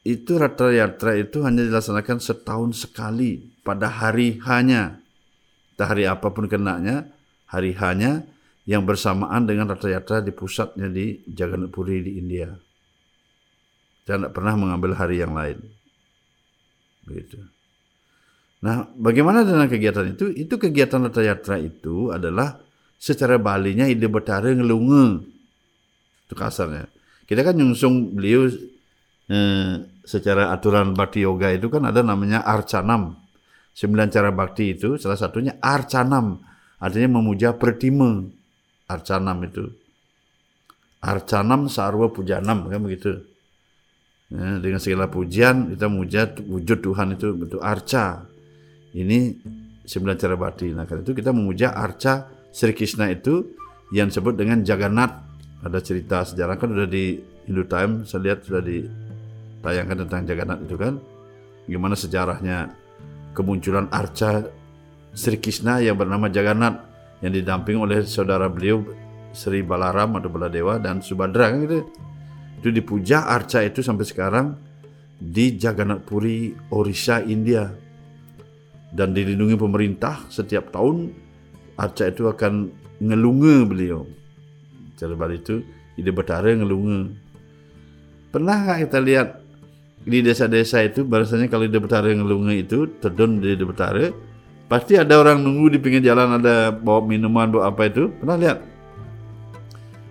itu 0.03 0.33
rata 0.35 0.71
yatra 0.75 1.15
itu 1.19 1.43
hanya 1.47 1.63
dilaksanakan 1.67 2.19
setahun 2.19 2.87
sekali 2.87 3.55
pada 3.63 3.87
hari 3.87 4.43
hanya 4.47 4.99
hari 5.79 6.11
apa 6.11 6.35
pun 6.35 6.51
kenanya 6.51 7.07
hari 7.47 7.79
hanya 7.79 8.27
yang 8.67 8.83
bersamaan 8.83 9.47
dengan 9.47 9.71
rata 9.71 9.87
yatra 9.87 10.19
di 10.21 10.35
pusatnya 10.35 10.91
di 10.91 11.23
Jagannath 11.25 11.71
Puri 11.71 12.03
di 12.03 12.19
India. 12.19 12.51
Dan 14.03 14.25
tidak 14.25 14.35
pernah 14.35 14.57
mengambil 14.57 14.97
hari 14.99 15.21
yang 15.23 15.37
lain 15.37 15.78
nah 18.59 18.91
bagaimana 18.99 19.47
dengan 19.47 19.71
kegiatan 19.71 20.19
itu 20.19 20.35
itu 20.35 20.55
kegiatan 20.59 21.07
yatra 21.11 21.63
itu 21.63 22.11
adalah 22.11 22.59
secara 22.99 23.39
balinya 23.39 23.87
ide 23.87 24.11
betara 24.11 24.51
ngelunge 24.51 25.23
itu 26.27 26.35
kasarnya 26.35 26.91
kita 27.29 27.45
kan 27.45 27.55
nyungsung 27.61 28.17
beliau 28.17 28.49
eh, 29.29 29.73
secara 30.09 30.49
aturan 30.57 30.97
bakti 30.97 31.21
yoga 31.21 31.53
itu 31.53 31.69
kan 31.69 31.85
ada 31.85 32.01
namanya 32.01 32.41
arcanam. 32.41 33.21
Sembilan 33.77 34.09
cara 34.09 34.33
bakti 34.33 34.73
itu 34.73 34.97
salah 34.97 35.21
satunya 35.21 35.61
arcanam. 35.61 36.41
Artinya 36.81 37.21
memuja 37.21 37.53
pertima. 37.53 38.25
Arcanam 38.89 39.45
itu. 39.45 39.69
Arcanam 41.05 41.69
sarwa 41.69 42.09
pujanam 42.09 42.73
kan 42.73 42.81
begitu. 42.81 43.21
Ya, 44.33 44.57
dengan 44.61 44.81
segala 44.81 45.13
pujian 45.13 45.77
kita 45.77 45.89
memuja 45.89 46.33
wujud 46.49 46.81
Tuhan 46.81 47.13
itu 47.13 47.37
bentuk 47.37 47.61
arca. 47.61 48.25
Ini 48.95 49.19
sembilan 49.85 50.17
cara 50.17 50.35
bakti. 50.37 50.73
Nah 50.73 50.85
karena 50.85 51.05
itu 51.05 51.13
kita 51.17 51.33
memuja 51.33 51.77
arca 51.77 52.29
Sri 52.49 52.73
Krishna 52.73 53.09
itu 53.13 53.57
yang 53.93 54.13
disebut 54.13 54.37
dengan 54.37 54.61
Jagannath. 54.65 55.27
Ada 55.65 55.83
cerita 55.83 56.23
sejarah 56.23 56.55
kan 56.55 56.71
sudah 56.71 56.87
di 56.87 57.19
Hindu 57.49 57.65
Time 57.67 58.05
saya 58.05 58.31
lihat 58.31 58.45
sudah 58.45 58.63
di 58.63 58.85
tayangkan 59.65 60.07
tentang 60.07 60.23
Jagannath 60.29 60.63
itu 60.63 60.77
kan 60.79 61.01
gimana 61.67 61.97
sejarahnya 61.97 62.73
kemunculan 63.33 63.89
arca 63.91 64.45
Sri 65.17 65.41
Krishna 65.41 65.81
yang 65.81 65.97
bernama 65.97 66.29
Jagannath 66.29 66.85
yang 67.25 67.35
didamping 67.35 67.81
oleh 67.81 68.07
saudara 68.07 68.47
beliau 68.47 68.85
Sri 69.35 69.65
Balaram 69.65 70.15
atau 70.17 70.31
Baladewa 70.31 70.79
dan 70.79 71.03
Subadra 71.03 71.51
kan 71.51 71.65
gitu. 71.65 71.89
Itu 72.59 72.69
dipuja 72.75 73.27
arca 73.27 73.63
itu 73.63 73.83
sampai 73.83 74.07
sekarang 74.07 74.47
di 75.19 75.59
Jagannath 75.59 76.07
Puri, 76.07 76.55
Orissa, 76.71 77.23
India. 77.23 77.71
Dan 78.89 79.13
dilindungi 79.13 79.61
pemerintah 79.61 80.25
setiap 80.33 80.73
tahun 80.73 81.13
arca 81.77 82.09
itu 82.09 82.27
akan 82.27 82.73
ngelunge 83.05 83.57
beliau. 83.69 84.09
Cara 84.97 85.15
itu 85.31 85.63
ide 85.95 86.11
betara 86.11 86.51
ngelunge. 86.57 87.15
Pernah 88.33 88.57
nggak 88.65 88.79
kita 88.89 88.99
lihat 89.01 89.29
di 90.09 90.25
desa-desa 90.25 90.81
itu 90.87 91.03
bahasanya 91.05 91.51
kalau 91.51 91.67
di 91.67 91.77
Betara 91.77 92.09
yang 92.09 92.25
lunga 92.25 92.57
itu 92.57 92.87
terdon 93.03 93.45
di 93.45 93.53
Betara 93.61 94.09
pasti 94.69 94.97
ada 95.01 95.17
orang 95.21 95.41
nunggu 95.41 95.77
di 95.77 95.79
pinggir 95.81 96.05
jalan 96.05 96.41
ada 96.41 96.73
bawa 96.73 97.05
minuman 97.05 97.49
bawa 97.49 97.73
apa 97.73 97.89
itu 97.89 98.13
pernah 98.21 98.37
lihat 98.37 98.59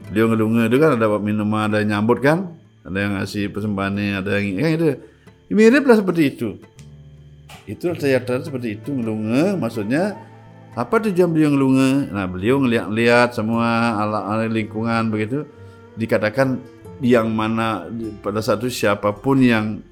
beliau 0.09 0.33
ngelunga 0.33 0.69
itu 0.69 0.77
kan 0.81 0.89
ada 0.97 1.05
buat 1.05 1.21
minuman 1.21 1.69
ada 1.69 1.81
nyambut 1.85 2.19
kan 2.21 2.57
ada 2.81 2.97
yang 2.97 3.13
ngasih 3.21 3.53
persembahannya 3.53 4.21
ada 4.21 4.31
yang 4.41 4.57
kan 4.57 4.71
itu 4.77 4.85
mirip 5.53 5.83
lah 5.85 5.97
seperti 6.01 6.23
itu 6.33 6.57
itu 7.67 7.91
teater 7.93 8.39
seperti 8.41 8.79
itu 8.79 8.95
ngelunga. 8.95 9.59
Maksudnya 9.59 10.15
apa 10.71 11.03
tujuan 11.03 11.29
beliau 11.29 11.51
ngelunga? 11.51 11.91
Nah 12.15 12.25
beliau 12.25 12.63
ngeliat-liat 12.63 13.35
semua 13.35 13.99
ala, 13.99 14.23
ala 14.23 14.47
lingkungan 14.47 15.11
begitu. 15.11 15.43
Dikatakan 15.99 16.63
yang 17.03 17.29
mana 17.29 17.91
pada 18.23 18.39
satu 18.39 18.71
siapa 18.71 19.11
pun 19.11 19.43
yang 19.43 19.83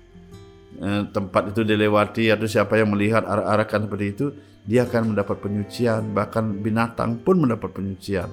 eh, 0.80 1.04
tempat 1.12 1.52
itu 1.52 1.68
dilewati 1.68 2.32
atau 2.32 2.48
siapa 2.48 2.80
yang 2.80 2.96
melihat 2.96 3.28
arak-arakan 3.28 3.92
seperti 3.92 4.06
itu 4.08 4.26
dia 4.64 4.88
akan 4.88 5.14
mendapat 5.14 5.38
penyucian. 5.44 6.16
Bahkan 6.16 6.64
binatang 6.64 7.20
pun 7.20 7.44
mendapat 7.44 7.76
penyucian. 7.76 8.32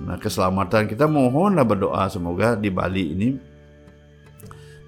Nah 0.00 0.16
keselamatan 0.16 0.88
kita 0.88 1.04
mohonlah 1.04 1.68
berdoa. 1.68 2.08
Semoga 2.08 2.56
di 2.56 2.72
Bali 2.72 3.12
ini 3.12 3.51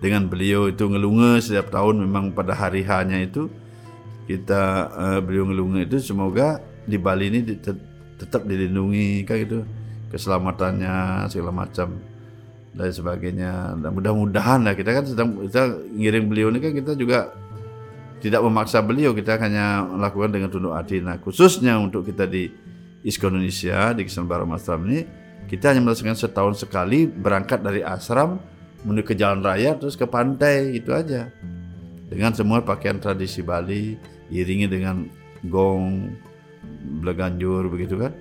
dengan 0.05 0.29
beliau 0.29 0.69
itu 0.69 0.85
ngelunga 0.85 1.41
setiap 1.41 1.73
tahun 1.73 2.05
memang 2.05 2.37
pada 2.37 2.53
hari 2.53 2.85
hanya 2.85 3.25
itu 3.25 3.49
kita 4.29 4.93
eh, 4.93 5.21
beliau 5.25 5.49
ngelunga 5.49 5.89
itu 5.89 5.97
semoga 6.05 6.61
di 6.85 7.01
Bali 7.01 7.33
ini 7.33 7.41
di- 7.41 7.57
tet- 7.57 7.81
tetap 8.21 8.45
dilindungi 8.45 9.25
kan 9.25 9.41
gitu. 9.41 9.65
Keselamatannya 10.13 11.27
segala 11.33 11.51
macam 11.51 11.97
dan 12.77 12.91
sebagainya. 12.93 13.81
Dan 13.81 13.91
mudah-mudahan 13.97 14.61
lah 14.63 14.77
kita 14.77 14.93
kan 14.93 15.05
sedang 15.09 15.29
kita 15.49 15.73
ngiring 15.97 16.27
beliau 16.29 16.49
ini 16.53 16.61
kan 16.61 16.73
kita 16.77 16.93
juga 16.95 17.33
tidak 18.21 18.45
memaksa 18.45 18.85
beliau. 18.85 19.17
Kita 19.17 19.41
hanya 19.41 19.89
melakukan 19.89 20.31
dengan 20.37 20.53
tunduk 20.53 20.77
hati. 20.77 21.01
Nah 21.01 21.17
khususnya 21.17 21.81
untuk 21.81 22.05
kita 22.05 22.29
di 22.29 22.53
ISKO 23.05 23.33
Indonesia 23.33 23.97
di 23.97 24.05
Kisah 24.05 24.25
Baram 24.25 24.53
ini 24.85 25.05
kita 25.45 25.73
hanya 25.73 25.81
melaksanakan 25.85 26.17
setahun 26.17 26.55
sekali 26.65 27.05
berangkat 27.05 27.61
dari 27.61 27.85
asram 27.85 28.41
menuju 28.85 29.05
ke 29.09 29.15
jalan 29.17 29.41
raya 29.41 29.75
terus 29.75 29.97
ke 29.97 30.05
pantai 30.05 30.77
itu 30.77 30.93
aja. 30.93 31.33
Dengan 32.09 32.37
semua 32.37 32.61
pakaian 32.61 33.01
tradisi 33.01 33.41
Bali 33.41 33.97
iringi 34.29 34.69
dengan 34.69 35.09
gong 35.49 36.13
beleganjur 37.01 37.73
begitu 37.73 37.97
kan? 37.99 38.13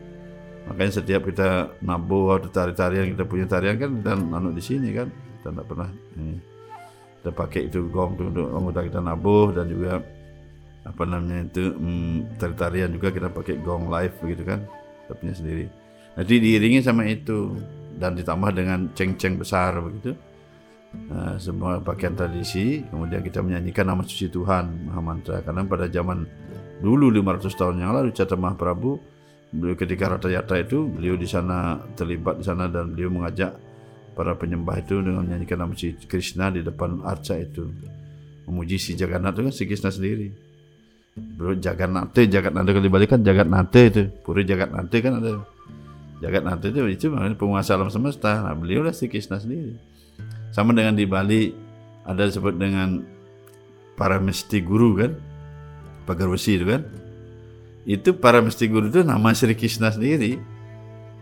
Makanya 0.72 1.04
setiap 1.04 1.28
kita 1.28 1.76
nabuh 1.84 2.40
atau 2.40 2.48
tari-tarian 2.48 3.12
kita 3.12 3.28
punya 3.28 3.46
tarian 3.46 3.76
kan 3.76 4.00
kita 4.00 4.16
anu 4.16 4.56
di 4.56 4.64
sini 4.64 4.96
kan? 4.96 5.12
Kita 5.12 5.52
tidak 5.52 5.68
pernah 5.68 5.92
ini 6.16 6.40
kita 7.20 7.32
pakai 7.32 7.72
itu 7.72 7.88
gong 7.88 8.20
tuh 8.20 8.28
untuk 8.32 8.48
anggota 8.52 8.80
kita 8.84 9.00
nabuh 9.00 9.56
dan 9.56 9.68
juga 9.72 10.04
apa 10.84 11.04
namanya 11.08 11.48
itu 11.48 11.72
hmm, 11.72 12.36
tari-tarian 12.36 12.92
juga 12.92 13.16
kita 13.16 13.28
pakai 13.32 13.56
gong 13.60 13.92
live 13.92 14.16
begitu 14.24 14.44
kan? 14.48 14.60
Kita 15.04 15.14
punya 15.20 15.36
sendiri. 15.36 15.66
Nanti 16.16 16.34
diiringi 16.40 16.80
sama 16.80 17.04
itu 17.08 17.52
dan 18.00 18.16
ditambah 18.16 18.52
dengan 18.56 18.88
ceng-ceng 18.96 19.36
besar 19.36 19.76
begitu 19.84 20.16
Nah, 20.94 21.42
semua 21.42 21.82
pakaian 21.82 22.14
tradisi 22.14 22.86
kemudian 22.86 23.26
kita 23.26 23.42
menyanyikan 23.42 23.90
nama 23.90 24.06
suci 24.06 24.30
Tuhan 24.30 24.90
Maha 24.90 25.02
Mantra 25.02 25.42
karena 25.42 25.66
pada 25.66 25.90
zaman 25.90 26.22
dulu 26.86 27.10
500 27.10 27.50
tahun 27.50 27.76
yang 27.82 27.98
lalu 27.98 28.14
Catra 28.14 28.38
Mahaprabhu 28.38 29.02
beliau 29.50 29.74
ketika 29.74 30.14
Rata 30.14 30.30
Yatra 30.30 30.62
itu 30.62 30.86
beliau 30.86 31.18
di 31.18 31.26
sana 31.26 31.82
terlibat 31.98 32.42
di 32.42 32.46
sana 32.46 32.70
dan 32.70 32.94
beliau 32.94 33.10
mengajak 33.10 33.58
para 34.14 34.38
penyembah 34.38 34.86
itu 34.86 35.02
dengan 35.02 35.26
menyanyikan 35.26 35.66
nama 35.66 35.74
suci 35.74 36.06
Krishna 36.06 36.54
di 36.54 36.62
depan 36.62 37.02
arca 37.02 37.42
itu. 37.42 37.66
Memuji 38.46 38.78
si 38.78 38.92
Jagannath 38.94 39.34
itu 39.34 39.42
kan 39.50 39.54
si 39.54 39.64
Krishna 39.66 39.90
sendiri. 39.90 40.30
Beliau 41.18 41.58
Jagannatha 41.58 42.22
Jagannatha 42.22 42.70
kalau 42.70 42.86
dibalikan 42.86 43.20
Jagannatha 43.26 43.82
itu. 43.82 44.04
Puri 44.22 44.46
Jagannatha 44.46 44.98
kan 45.02 45.14
ada. 45.18 45.42
Jagannatha 46.22 46.70
itu 46.70 46.82
itu 46.86 47.06
penguasa 47.34 47.74
alam 47.74 47.90
semesta. 47.90 48.46
Nah 48.46 48.54
beliau 48.54 48.86
lah 48.86 48.94
si 48.94 49.10
Krishna 49.10 49.42
sendiri 49.42 49.93
sama 50.54 50.74
dengan 50.74 50.94
di 50.94 51.06
Bali 51.10 51.50
ada 52.06 52.28
disebut 52.28 52.56
dengan 52.60 53.02
para 53.98 54.20
mesti 54.20 54.60
guru 54.62 55.00
kan? 55.00 55.12
Pagar 56.04 56.28
besi 56.28 56.60
itu 56.60 56.68
kan? 56.68 56.84
Itu 57.84 58.16
para 58.16 58.40
mesti 58.44 58.68
guru 58.68 58.92
itu 58.92 59.02
nama 59.04 59.32
Sri 59.36 59.56
Krishna 59.56 59.92
sendiri 59.92 60.40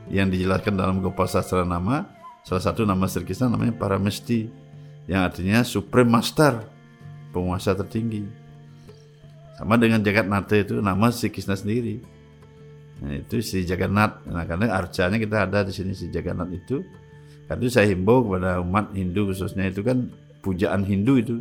yang 0.10 0.30
dijelaskan 0.30 0.78
dalam 0.78 1.00
Gopal 1.00 1.30
Sastra 1.30 1.64
nama. 1.64 2.06
Salah 2.42 2.62
satu 2.62 2.84
nama 2.84 3.06
Sri 3.06 3.24
Krishna 3.24 3.50
namanya 3.50 3.78
para 3.78 4.02
mesti 4.02 4.50
yang 5.06 5.26
artinya 5.26 5.62
supreme 5.62 6.10
master 6.10 6.66
penguasa 7.30 7.78
tertinggi. 7.78 8.26
Sama 9.58 9.78
dengan 9.78 10.02
Jagat 10.02 10.26
Nata 10.26 10.58
itu 10.58 10.82
nama 10.82 11.14
Sri 11.14 11.30
Krishna 11.30 11.54
sendiri. 11.54 12.02
Nah, 13.02 13.18
itu 13.18 13.42
si 13.42 13.66
Jagannath. 13.66 14.30
Nah 14.30 14.46
karena 14.46 14.78
arcanya 14.78 15.18
kita 15.18 15.50
ada 15.50 15.66
di 15.66 15.74
sini 15.74 15.98
si 15.98 16.14
Jagannath 16.14 16.54
itu 16.54 16.86
karena 17.52 17.68
itu 17.68 17.72
saya 17.76 17.92
himbau 17.92 18.24
kepada 18.24 18.64
umat 18.64 18.96
Hindu 18.96 19.28
khususnya 19.28 19.68
itu 19.68 19.84
kan 19.84 20.08
pujaan 20.40 20.88
Hindu 20.88 21.20
itu. 21.20 21.36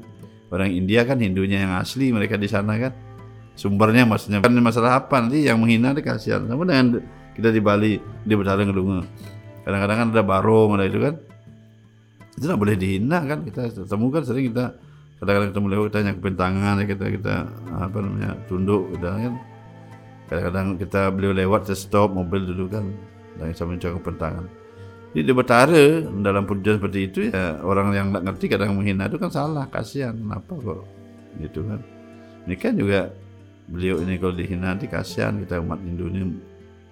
Orang 0.50 0.74
India 0.74 1.06
kan 1.06 1.22
Hindunya 1.22 1.62
yang 1.62 1.78
asli 1.78 2.10
mereka 2.10 2.34
di 2.34 2.50
sana 2.50 2.74
kan. 2.82 2.90
Sumbernya 3.54 4.02
maksudnya 4.02 4.42
kan 4.42 4.50
masalah 4.58 5.06
apa 5.06 5.22
nanti 5.22 5.46
yang 5.46 5.62
menghina 5.62 5.94
dia 5.94 6.02
kasihan. 6.02 6.50
Sama 6.50 6.66
dengan 6.66 6.98
kita 7.38 7.54
di 7.54 7.62
Bali 7.62 7.94
di 8.26 8.34
Betara 8.34 8.66
Ngedunga. 8.66 9.06
Kadang-kadang 9.62 9.96
kan 10.02 10.08
ada 10.10 10.22
barong 10.26 10.70
ada 10.74 10.84
itu 10.90 10.98
kan. 10.98 11.14
Itu 12.34 12.44
nggak 12.50 12.58
boleh 12.58 12.74
dihina 12.74 13.18
kan 13.30 13.46
kita 13.46 13.70
temukan 13.86 14.26
sering 14.26 14.50
kita 14.50 14.74
kadang-kadang 15.22 15.48
ketemu 15.54 15.66
lewat 15.70 15.86
kita 15.94 16.32
tangan 16.34 16.74
ya 16.80 16.84
kita 16.90 17.06
kita 17.12 17.34
apa 17.76 17.96
namanya 18.00 18.30
tunduk 18.48 18.88
kita 18.96 19.08
kan 19.12 19.34
kadang-kadang 20.26 20.66
kita 20.80 21.00
beliau 21.12 21.32
lewat 21.36 21.68
saya 21.68 21.76
stop 21.76 22.08
mobil 22.16 22.40
dulu 22.48 22.72
kan 22.72 22.88
dan 23.36 23.52
sambil 23.52 23.76
nyakupin 23.76 24.16
tangan 24.16 24.48
di 25.10 25.26
di 25.26 25.32
Betara 25.34 26.06
dalam 26.06 26.46
pujian 26.46 26.78
seperti 26.78 27.00
itu 27.10 27.18
ya 27.34 27.58
orang 27.66 27.90
yang 27.90 28.14
nggak 28.14 28.30
ngerti 28.30 28.46
kadang 28.46 28.78
menghina 28.78 29.10
itu 29.10 29.18
kan 29.18 29.30
salah 29.30 29.66
kasihan. 29.66 30.14
Kenapa 30.14 30.54
kok 30.54 30.86
gitu 31.42 31.66
kan? 31.66 31.80
Ini 32.46 32.54
kan 32.54 32.72
juga 32.78 33.10
beliau 33.66 34.02
ini 34.02 34.18
kalau 34.18 34.34
dihina 34.34 34.74
nanti 34.74 34.86
kasihan 34.86 35.34
kita 35.42 35.58
umat 35.62 35.82
Hindu 35.82 36.10
ini 36.10 36.20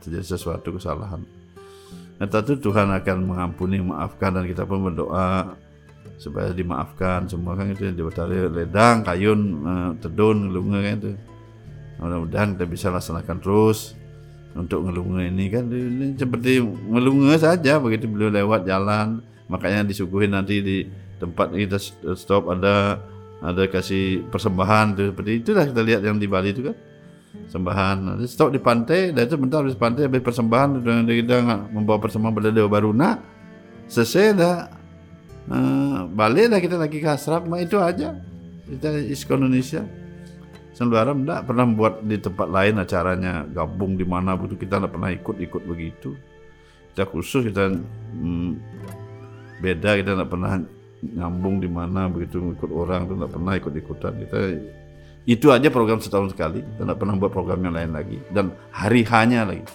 terjadi 0.03 0.35
sesuatu 0.35 0.75
kesalahan. 0.75 1.23
Nah 2.19 2.27
tentu 2.27 2.59
Tuhan 2.59 2.91
akan 2.91 3.17
mengampuni 3.23 3.79
maafkan 3.79 4.35
dan 4.35 4.45
kita 4.47 4.67
pun 4.67 4.83
berdoa 4.91 5.55
supaya 6.19 6.51
dimaafkan 6.51 7.31
semua 7.31 7.55
kan 7.55 7.71
itu 7.71 7.87
yang 7.87 7.95
di 7.95 8.03
Betara 8.03 8.51
ledang 8.51 9.07
kayun 9.07 9.41
eh, 9.63 9.91
tedun 10.03 10.51
lunga 10.51 10.83
kan 10.83 10.95
itu. 10.99 11.13
Mudah-mudahan 11.99 12.55
kita 12.55 12.67
bisa 12.71 12.87
laksanakan 12.95 13.43
terus 13.43 13.98
untuk 14.57 14.89
ngelunga 14.89 15.29
ini 15.29 15.47
kan 15.53 15.69
ini 15.69 16.17
seperti 16.17 16.63
ngelunga 16.63 17.37
saja. 17.37 17.77
Begitu 17.83 18.09
beliau 18.09 18.33
lewat 18.33 18.65
jalan 18.65 19.21
makanya 19.49 19.89
disuguhin 19.89 20.33
nanti 20.33 20.61
di 20.61 20.77
tempat 21.19 21.51
kita 21.53 21.81
stop 22.15 22.53
ada 22.53 23.01
ada 23.41 23.63
kasih 23.71 24.29
persembahan 24.29 24.95
itu 24.95 25.03
seperti 25.15 25.31
itulah 25.41 25.65
kita 25.67 25.81
lihat 25.83 26.01
yang 26.05 26.19
di 26.19 26.27
Bali 26.27 26.51
itu 26.53 26.69
kan 26.69 26.77
sembahan 27.49 27.97
nanti 28.03 28.25
stop 28.27 28.51
di 28.53 28.61
pantai 28.61 29.15
dan 29.15 29.29
itu 29.29 29.37
bentar 29.41 29.63
habis 29.63 29.79
pantai 29.79 30.07
habis 30.09 30.21
persembahan 30.21 30.85
dan 30.85 31.07
kita 31.07 31.37
membawa 31.73 31.99
persembahan 32.01 32.35
pada 32.35 32.51
Dewa 32.53 32.69
Baruna. 32.71 33.11
Selesai 33.89 34.37
dah. 34.37 34.59
Eh, 35.49 36.01
balik 36.13 36.53
dah 36.53 36.61
kita 36.61 36.77
lagi 36.77 37.01
ke 37.01 37.09
asrama 37.09 37.57
itu 37.57 37.81
aja. 37.81 38.13
Kita 38.69 38.93
ISKO 39.01 39.41
Indonesia 39.41 39.81
Senbaram 40.79 41.27
enggak 41.27 41.43
pernah 41.43 41.67
buat 41.67 42.07
di 42.07 42.23
tempat 42.23 42.47
lain 42.55 42.79
acaranya 42.79 43.43
gabung 43.51 43.99
di 43.99 44.07
mana 44.07 44.39
begitu 44.39 44.63
kita 44.63 44.79
enggak 44.79 44.95
pernah 44.95 45.11
ikut-ikut 45.11 45.63
begitu. 45.67 46.15
Kita 46.95 47.03
khusus 47.03 47.51
kita 47.51 47.75
hmm, 48.15 48.51
beda 49.59 49.99
kita 49.99 50.15
enggak 50.15 50.31
pernah 50.31 50.55
nyambung 51.03 51.59
di 51.59 51.67
mana 51.67 52.07
begitu 52.07 52.55
ikut 52.55 52.71
orang 52.71 53.11
itu 53.11 53.15
enggak 53.19 53.33
pernah 53.35 53.53
ikut-ikutan. 53.59 54.13
Kita 54.23 54.39
itu 55.27 55.47
aja 55.51 55.67
program 55.67 55.99
setahun 55.99 56.31
sekali 56.31 56.63
kita 56.63 56.87
enggak 56.87 56.99
pernah 57.03 57.15
buat 57.19 57.35
program 57.35 57.59
yang 57.59 57.75
lain 57.75 57.91
lagi. 57.99 58.23
Dan 58.31 58.55
hari 58.71 59.03
hanya 59.11 59.51
lagi. 59.51 59.67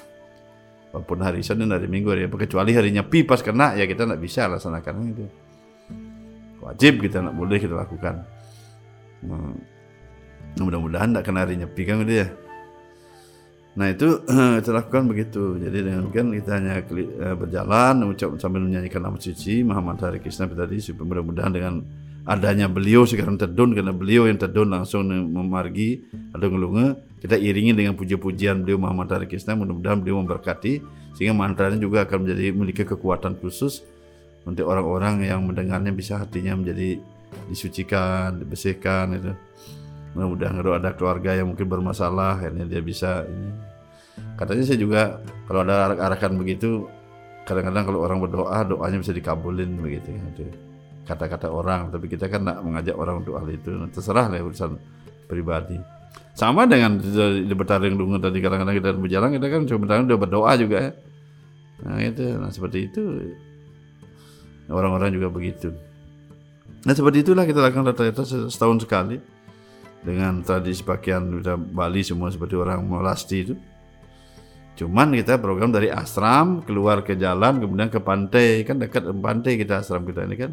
Walaupun 0.95 1.19
hari 1.19 1.43
Senin 1.43 1.67
hari 1.67 1.91
Minggu 1.91 2.15
hari 2.15 2.31
apa 2.31 2.39
kecuali 2.39 2.71
harinya 2.79 3.03
pi 3.03 3.27
pas 3.27 3.43
kena 3.43 3.75
ya 3.75 3.83
kita 3.83 4.07
enggak 4.07 4.23
bisa 4.23 4.47
laksanakan 4.47 4.95
itu. 5.11 5.27
Wajib 6.63 7.03
kita 7.03 7.19
enggak 7.19 7.35
boleh 7.35 7.57
kita 7.59 7.75
lakukan. 7.75 8.23
Hmm. 9.19 9.72
Mudah-mudahan 10.63 11.11
tidak 11.11 11.23
kena 11.27 11.39
hari 11.43 11.59
nyepi 11.59 11.83
kan 11.83 12.03
ya 12.07 12.27
nah 13.73 13.89
itu 13.89 14.21
kita 14.61 14.69
lakukan 14.69 15.09
begitu. 15.09 15.57
Jadi 15.57 15.77
dengan 15.81 16.05
kan 16.13 16.29
kita 16.29 16.51
hanya 16.61 16.77
eh, 16.85 17.33
berjalan 17.33 18.05
mengucap 18.05 18.37
sambil 18.37 18.61
menyanyikan 18.61 19.01
nama 19.01 19.17
suci 19.17 19.65
Muhammad 19.65 19.97
Hari 19.97 20.21
Krishna 20.21 20.45
tadi 20.45 20.77
mudah-mudahan 20.93 21.49
dengan 21.49 21.81
adanya 22.23 22.69
beliau 22.71 23.03
sekarang 23.03 23.35
terdun 23.35 23.75
karena 23.75 23.91
beliau 23.91 24.29
yang 24.29 24.39
terdun 24.39 24.71
langsung 24.71 25.09
memargi 25.09 26.05
atau 26.31 26.47
ngelunga 26.47 26.95
kita 27.19 27.35
iringi 27.35 27.75
dengan 27.75 27.97
puji-pujian 27.99 28.61
beliau 28.61 28.77
Muhammad 28.77 29.09
Hari 29.09 29.25
Krishna. 29.25 29.57
Mudah-mudahan 29.57 30.05
beliau 30.05 30.21
memberkati 30.21 30.73
sehingga 31.17 31.33
mantranya 31.33 31.81
juga 31.81 32.05
akan 32.05 32.29
menjadi 32.29 32.53
memiliki 32.53 32.85
kekuatan 32.85 33.41
khusus 33.41 33.81
untuk 34.45 34.69
orang-orang 34.69 35.25
yang 35.25 35.41
mendengarnya 35.49 35.89
bisa 35.89 36.21
hatinya 36.21 36.53
menjadi 36.53 37.01
disucikan, 37.49 38.37
dibersihkan 38.37 39.17
itu. 39.17 39.33
Mudah-mudahan 40.13 40.55
kalau 40.61 40.73
ada 40.77 40.89
keluarga 40.93 41.33
yang 41.33 41.49
mungkin 41.49 41.65
bermasalah, 41.65 42.37
akhirnya 42.37 42.69
dia 42.69 42.81
bisa 42.85 43.25
ini. 43.25 43.49
Katanya 44.37 44.63
saya 44.65 44.77
juga 44.77 45.01
kalau 45.49 45.65
ada 45.65 45.89
arak-arakan 45.89 46.37
begitu 46.37 46.85
kadang-kadang 47.43 47.83
kalau 47.89 47.99
orang 48.05 48.21
berdoa 48.23 48.61
doanya 48.63 48.97
bisa 49.01 49.11
dikabulin 49.11 49.75
begitu 49.81 50.15
kan 50.15 50.25
itu 50.31 50.45
kata-kata 51.03 51.51
orang 51.51 51.91
tapi 51.91 52.07
kita 52.07 52.31
kan 52.31 52.47
nak 52.47 52.63
mengajak 52.63 52.95
orang 52.95 53.25
untuk 53.25 53.35
hal 53.41 53.49
itu. 53.49 53.73
Terserah 53.89 54.29
lah 54.29 54.39
urusan 54.41 54.77
pribadi. 55.25 55.81
Sama 56.33 56.65
dengan 56.65 56.97
di 57.01 57.53
bertaring 57.53 57.93
dungu 57.93 58.17
tadi 58.21 58.37
kadang-kadang 58.41 58.75
kita 58.77 58.89
berjalan 58.97 59.29
kita 59.37 59.47
kan 59.49 59.61
sebenarnya 59.65 60.05
udah 60.13 60.19
berdoa 60.21 60.51
juga 60.57 60.77
ya. 60.81 60.91
Nah 61.83 61.97
itu 61.99 62.23
nah 62.37 62.49
seperti 62.53 62.89
itu 62.89 63.01
orang-orang 64.69 65.09
juga 65.13 65.29
begitu. 65.29 65.73
Nah 66.85 66.93
seperti 66.93 67.25
itulah 67.25 67.45
kita 67.49 67.65
lakukan 67.65 67.85
rata-rata 67.91 68.23
setahun 68.25 68.81
sekali 68.81 69.17
dengan 70.03 70.43
tradisi 70.43 70.83
pakaian 70.83 71.39
kita 71.39 71.55
Bali 71.55 72.03
semua 72.03 72.27
seperti 72.27 72.59
orang 72.59 72.83
melasti 72.83 73.37
itu 73.43 73.55
Cuman 74.73 75.13
kita 75.13 75.37
program 75.37 75.69
dari 75.69 75.93
asram 75.93 76.65
keluar 76.65 77.05
ke 77.05 77.13
jalan 77.13 77.61
kemudian 77.61 77.93
ke 77.93 78.01
pantai 78.01 78.65
kan 78.65 78.81
dekat 78.81 79.05
pantai 79.21 79.61
kita 79.61 79.85
asram 79.85 80.01
kita 80.01 80.25
ini 80.25 80.35
kan. 80.37 80.51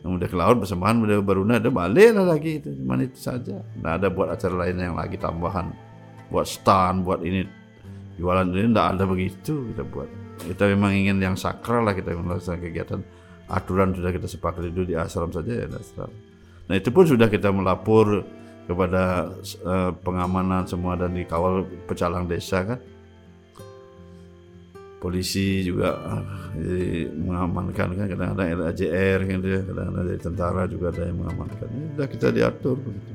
Kemudian 0.00 0.28
ke 0.28 0.36
laut 0.36 0.60
bersamaan 0.60 1.00
udah 1.04 1.20
baruna 1.20 1.60
ada 1.60 1.68
balik 1.72 2.16
lah 2.16 2.36
lagi 2.36 2.60
itu 2.60 2.72
cuman 2.84 3.08
itu 3.08 3.16
saja. 3.16 3.64
Nah 3.80 3.96
ada 3.96 4.12
buat 4.12 4.32
acara 4.32 4.68
lain 4.68 4.76
yang 4.76 4.96
lagi 4.96 5.16
tambahan 5.16 5.72
buat 6.28 6.44
stand 6.44 7.04
buat 7.04 7.24
ini 7.24 7.48
jualan 8.20 8.48
ini 8.52 8.68
tidak 8.76 8.86
ada 8.96 9.04
begitu 9.08 9.72
kita 9.72 9.82
buat. 9.88 10.08
Kita 10.40 10.64
memang 10.68 10.92
ingin 10.92 11.16
yang 11.20 11.36
sakral 11.36 11.84
lah 11.88 11.96
kita 11.96 12.12
melaksanakan 12.16 12.60
kegiatan 12.60 13.00
aturan 13.48 13.96
sudah 13.96 14.12
kita 14.12 14.28
sepakati 14.28 14.68
dulu 14.68 14.84
di 14.84 14.96
asram 15.00 15.32
saja 15.32 15.64
ya 15.64 15.66
asram. 15.80 16.12
Nah 16.68 16.76
itu 16.76 16.92
pun 16.92 17.08
sudah 17.08 17.28
kita 17.32 17.48
melapor 17.48 18.24
kepada 18.70 19.34
eh, 19.42 19.90
pengamanan 20.06 20.62
semua 20.62 20.94
dan 20.94 21.10
dikawal 21.10 21.66
pecalang 21.90 22.30
desa 22.30 22.62
kan. 22.62 22.78
Polisi 25.02 25.64
juga 25.64 25.96
ah, 25.96 26.22
jadi 26.54 27.10
mengamankan 27.10 27.88
kan. 27.98 28.06
Kadang-kadang 28.06 28.62
LAJR 28.62 29.18
kan 29.26 29.38
dia 29.42 29.60
kadang-kadang 29.66 30.06
dari 30.06 30.20
tentara 30.22 30.62
juga 30.70 30.86
ada 30.94 31.02
yang 31.10 31.18
mengamankan. 31.18 31.66
Sudah 31.96 32.06
kita 32.06 32.28
diatur 32.30 32.76
begitu. 32.78 33.12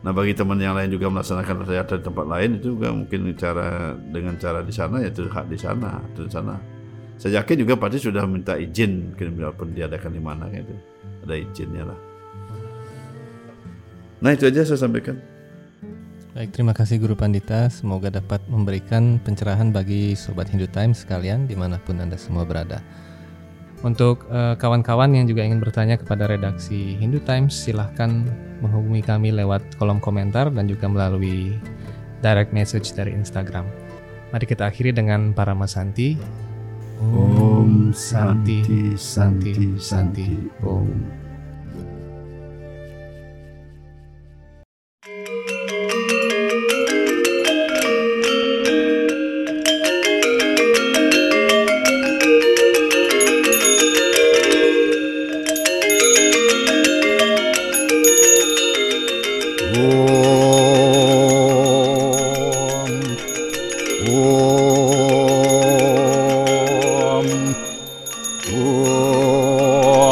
Nah 0.00 0.16
bagi 0.16 0.32
teman 0.32 0.56
yang 0.56 0.72
lain 0.72 0.96
juga 0.96 1.12
melaksanakan 1.12 1.68
rayata 1.68 2.00
di 2.00 2.04
tempat 2.08 2.24
lain 2.24 2.56
itu 2.56 2.72
juga 2.72 2.88
mungkin 2.88 3.20
cara 3.36 3.92
dengan 4.00 4.32
cara 4.40 4.64
di 4.64 4.72
sana 4.72 5.04
yaitu 5.04 5.28
hak 5.28 5.44
di 5.52 5.58
sana 5.60 6.00
di 6.16 6.32
sana. 6.32 6.56
Saya 7.20 7.44
yakin 7.44 7.68
juga 7.68 7.76
pasti 7.76 8.00
sudah 8.00 8.24
minta 8.24 8.56
izin 8.56 9.12
walaupun 9.12 9.76
diadakan 9.76 10.08
di 10.08 10.22
mana 10.24 10.48
kan 10.48 10.64
itu. 10.64 10.76
Ada 11.20 11.34
izinnya 11.36 11.84
lah 11.84 12.09
nah 14.20 14.30
itu 14.36 14.46
aja 14.46 14.62
saya 14.64 14.80
sampaikan 14.80 15.18
Baik, 16.30 16.54
terima 16.54 16.70
kasih 16.70 17.02
Guru 17.02 17.18
Pandita. 17.18 17.66
Semoga 17.74 18.06
dapat 18.06 18.38
memberikan 18.46 19.18
pencerahan 19.18 19.74
bagi 19.74 20.14
Sobat 20.14 20.46
Hindu 20.46 20.70
Times 20.70 21.02
sekalian 21.02 21.50
di 21.50 21.58
mana 21.58 21.74
pun 21.82 21.98
Anda 21.98 22.14
semua 22.14 22.46
berada. 22.46 22.78
Untuk 23.82 24.30
eh, 24.30 24.54
kawan-kawan 24.54 25.10
yang 25.10 25.26
juga 25.26 25.42
ingin 25.42 25.58
bertanya 25.58 25.98
kepada 25.98 26.30
redaksi 26.30 26.94
Hindu 27.02 27.18
Times, 27.26 27.50
silahkan 27.50 28.24
menghubungi 28.62 29.02
kami 29.02 29.34
lewat 29.34 29.74
kolom 29.74 29.98
komentar 29.98 30.54
dan 30.54 30.70
juga 30.70 30.86
melalui 30.86 31.58
direct 32.22 32.54
message 32.54 32.94
dari 32.94 33.10
Instagram. 33.10 33.66
Mari 34.30 34.46
kita 34.46 34.70
akhiri 34.70 34.94
dengan 34.94 35.34
para 35.34 35.56
masanti. 35.56 36.14
Om 37.00 37.90
Santi, 37.90 38.94
Santi, 38.94 39.74
Santi, 39.80 40.28
Om. 40.62 40.88
Om 40.88 41.19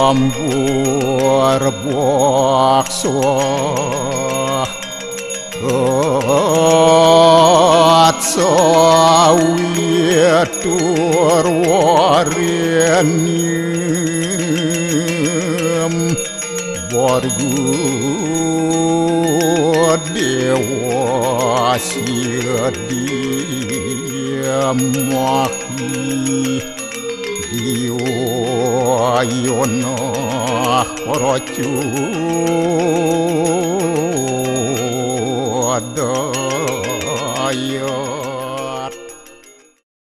tambur 0.09 1.61
buak 1.85 2.88
suah 2.88 4.64
Kat 5.53 5.77
sawitur 8.25 9.44
warianim 11.61 12.57
Borgul 16.88 17.88
you. 31.59 31.88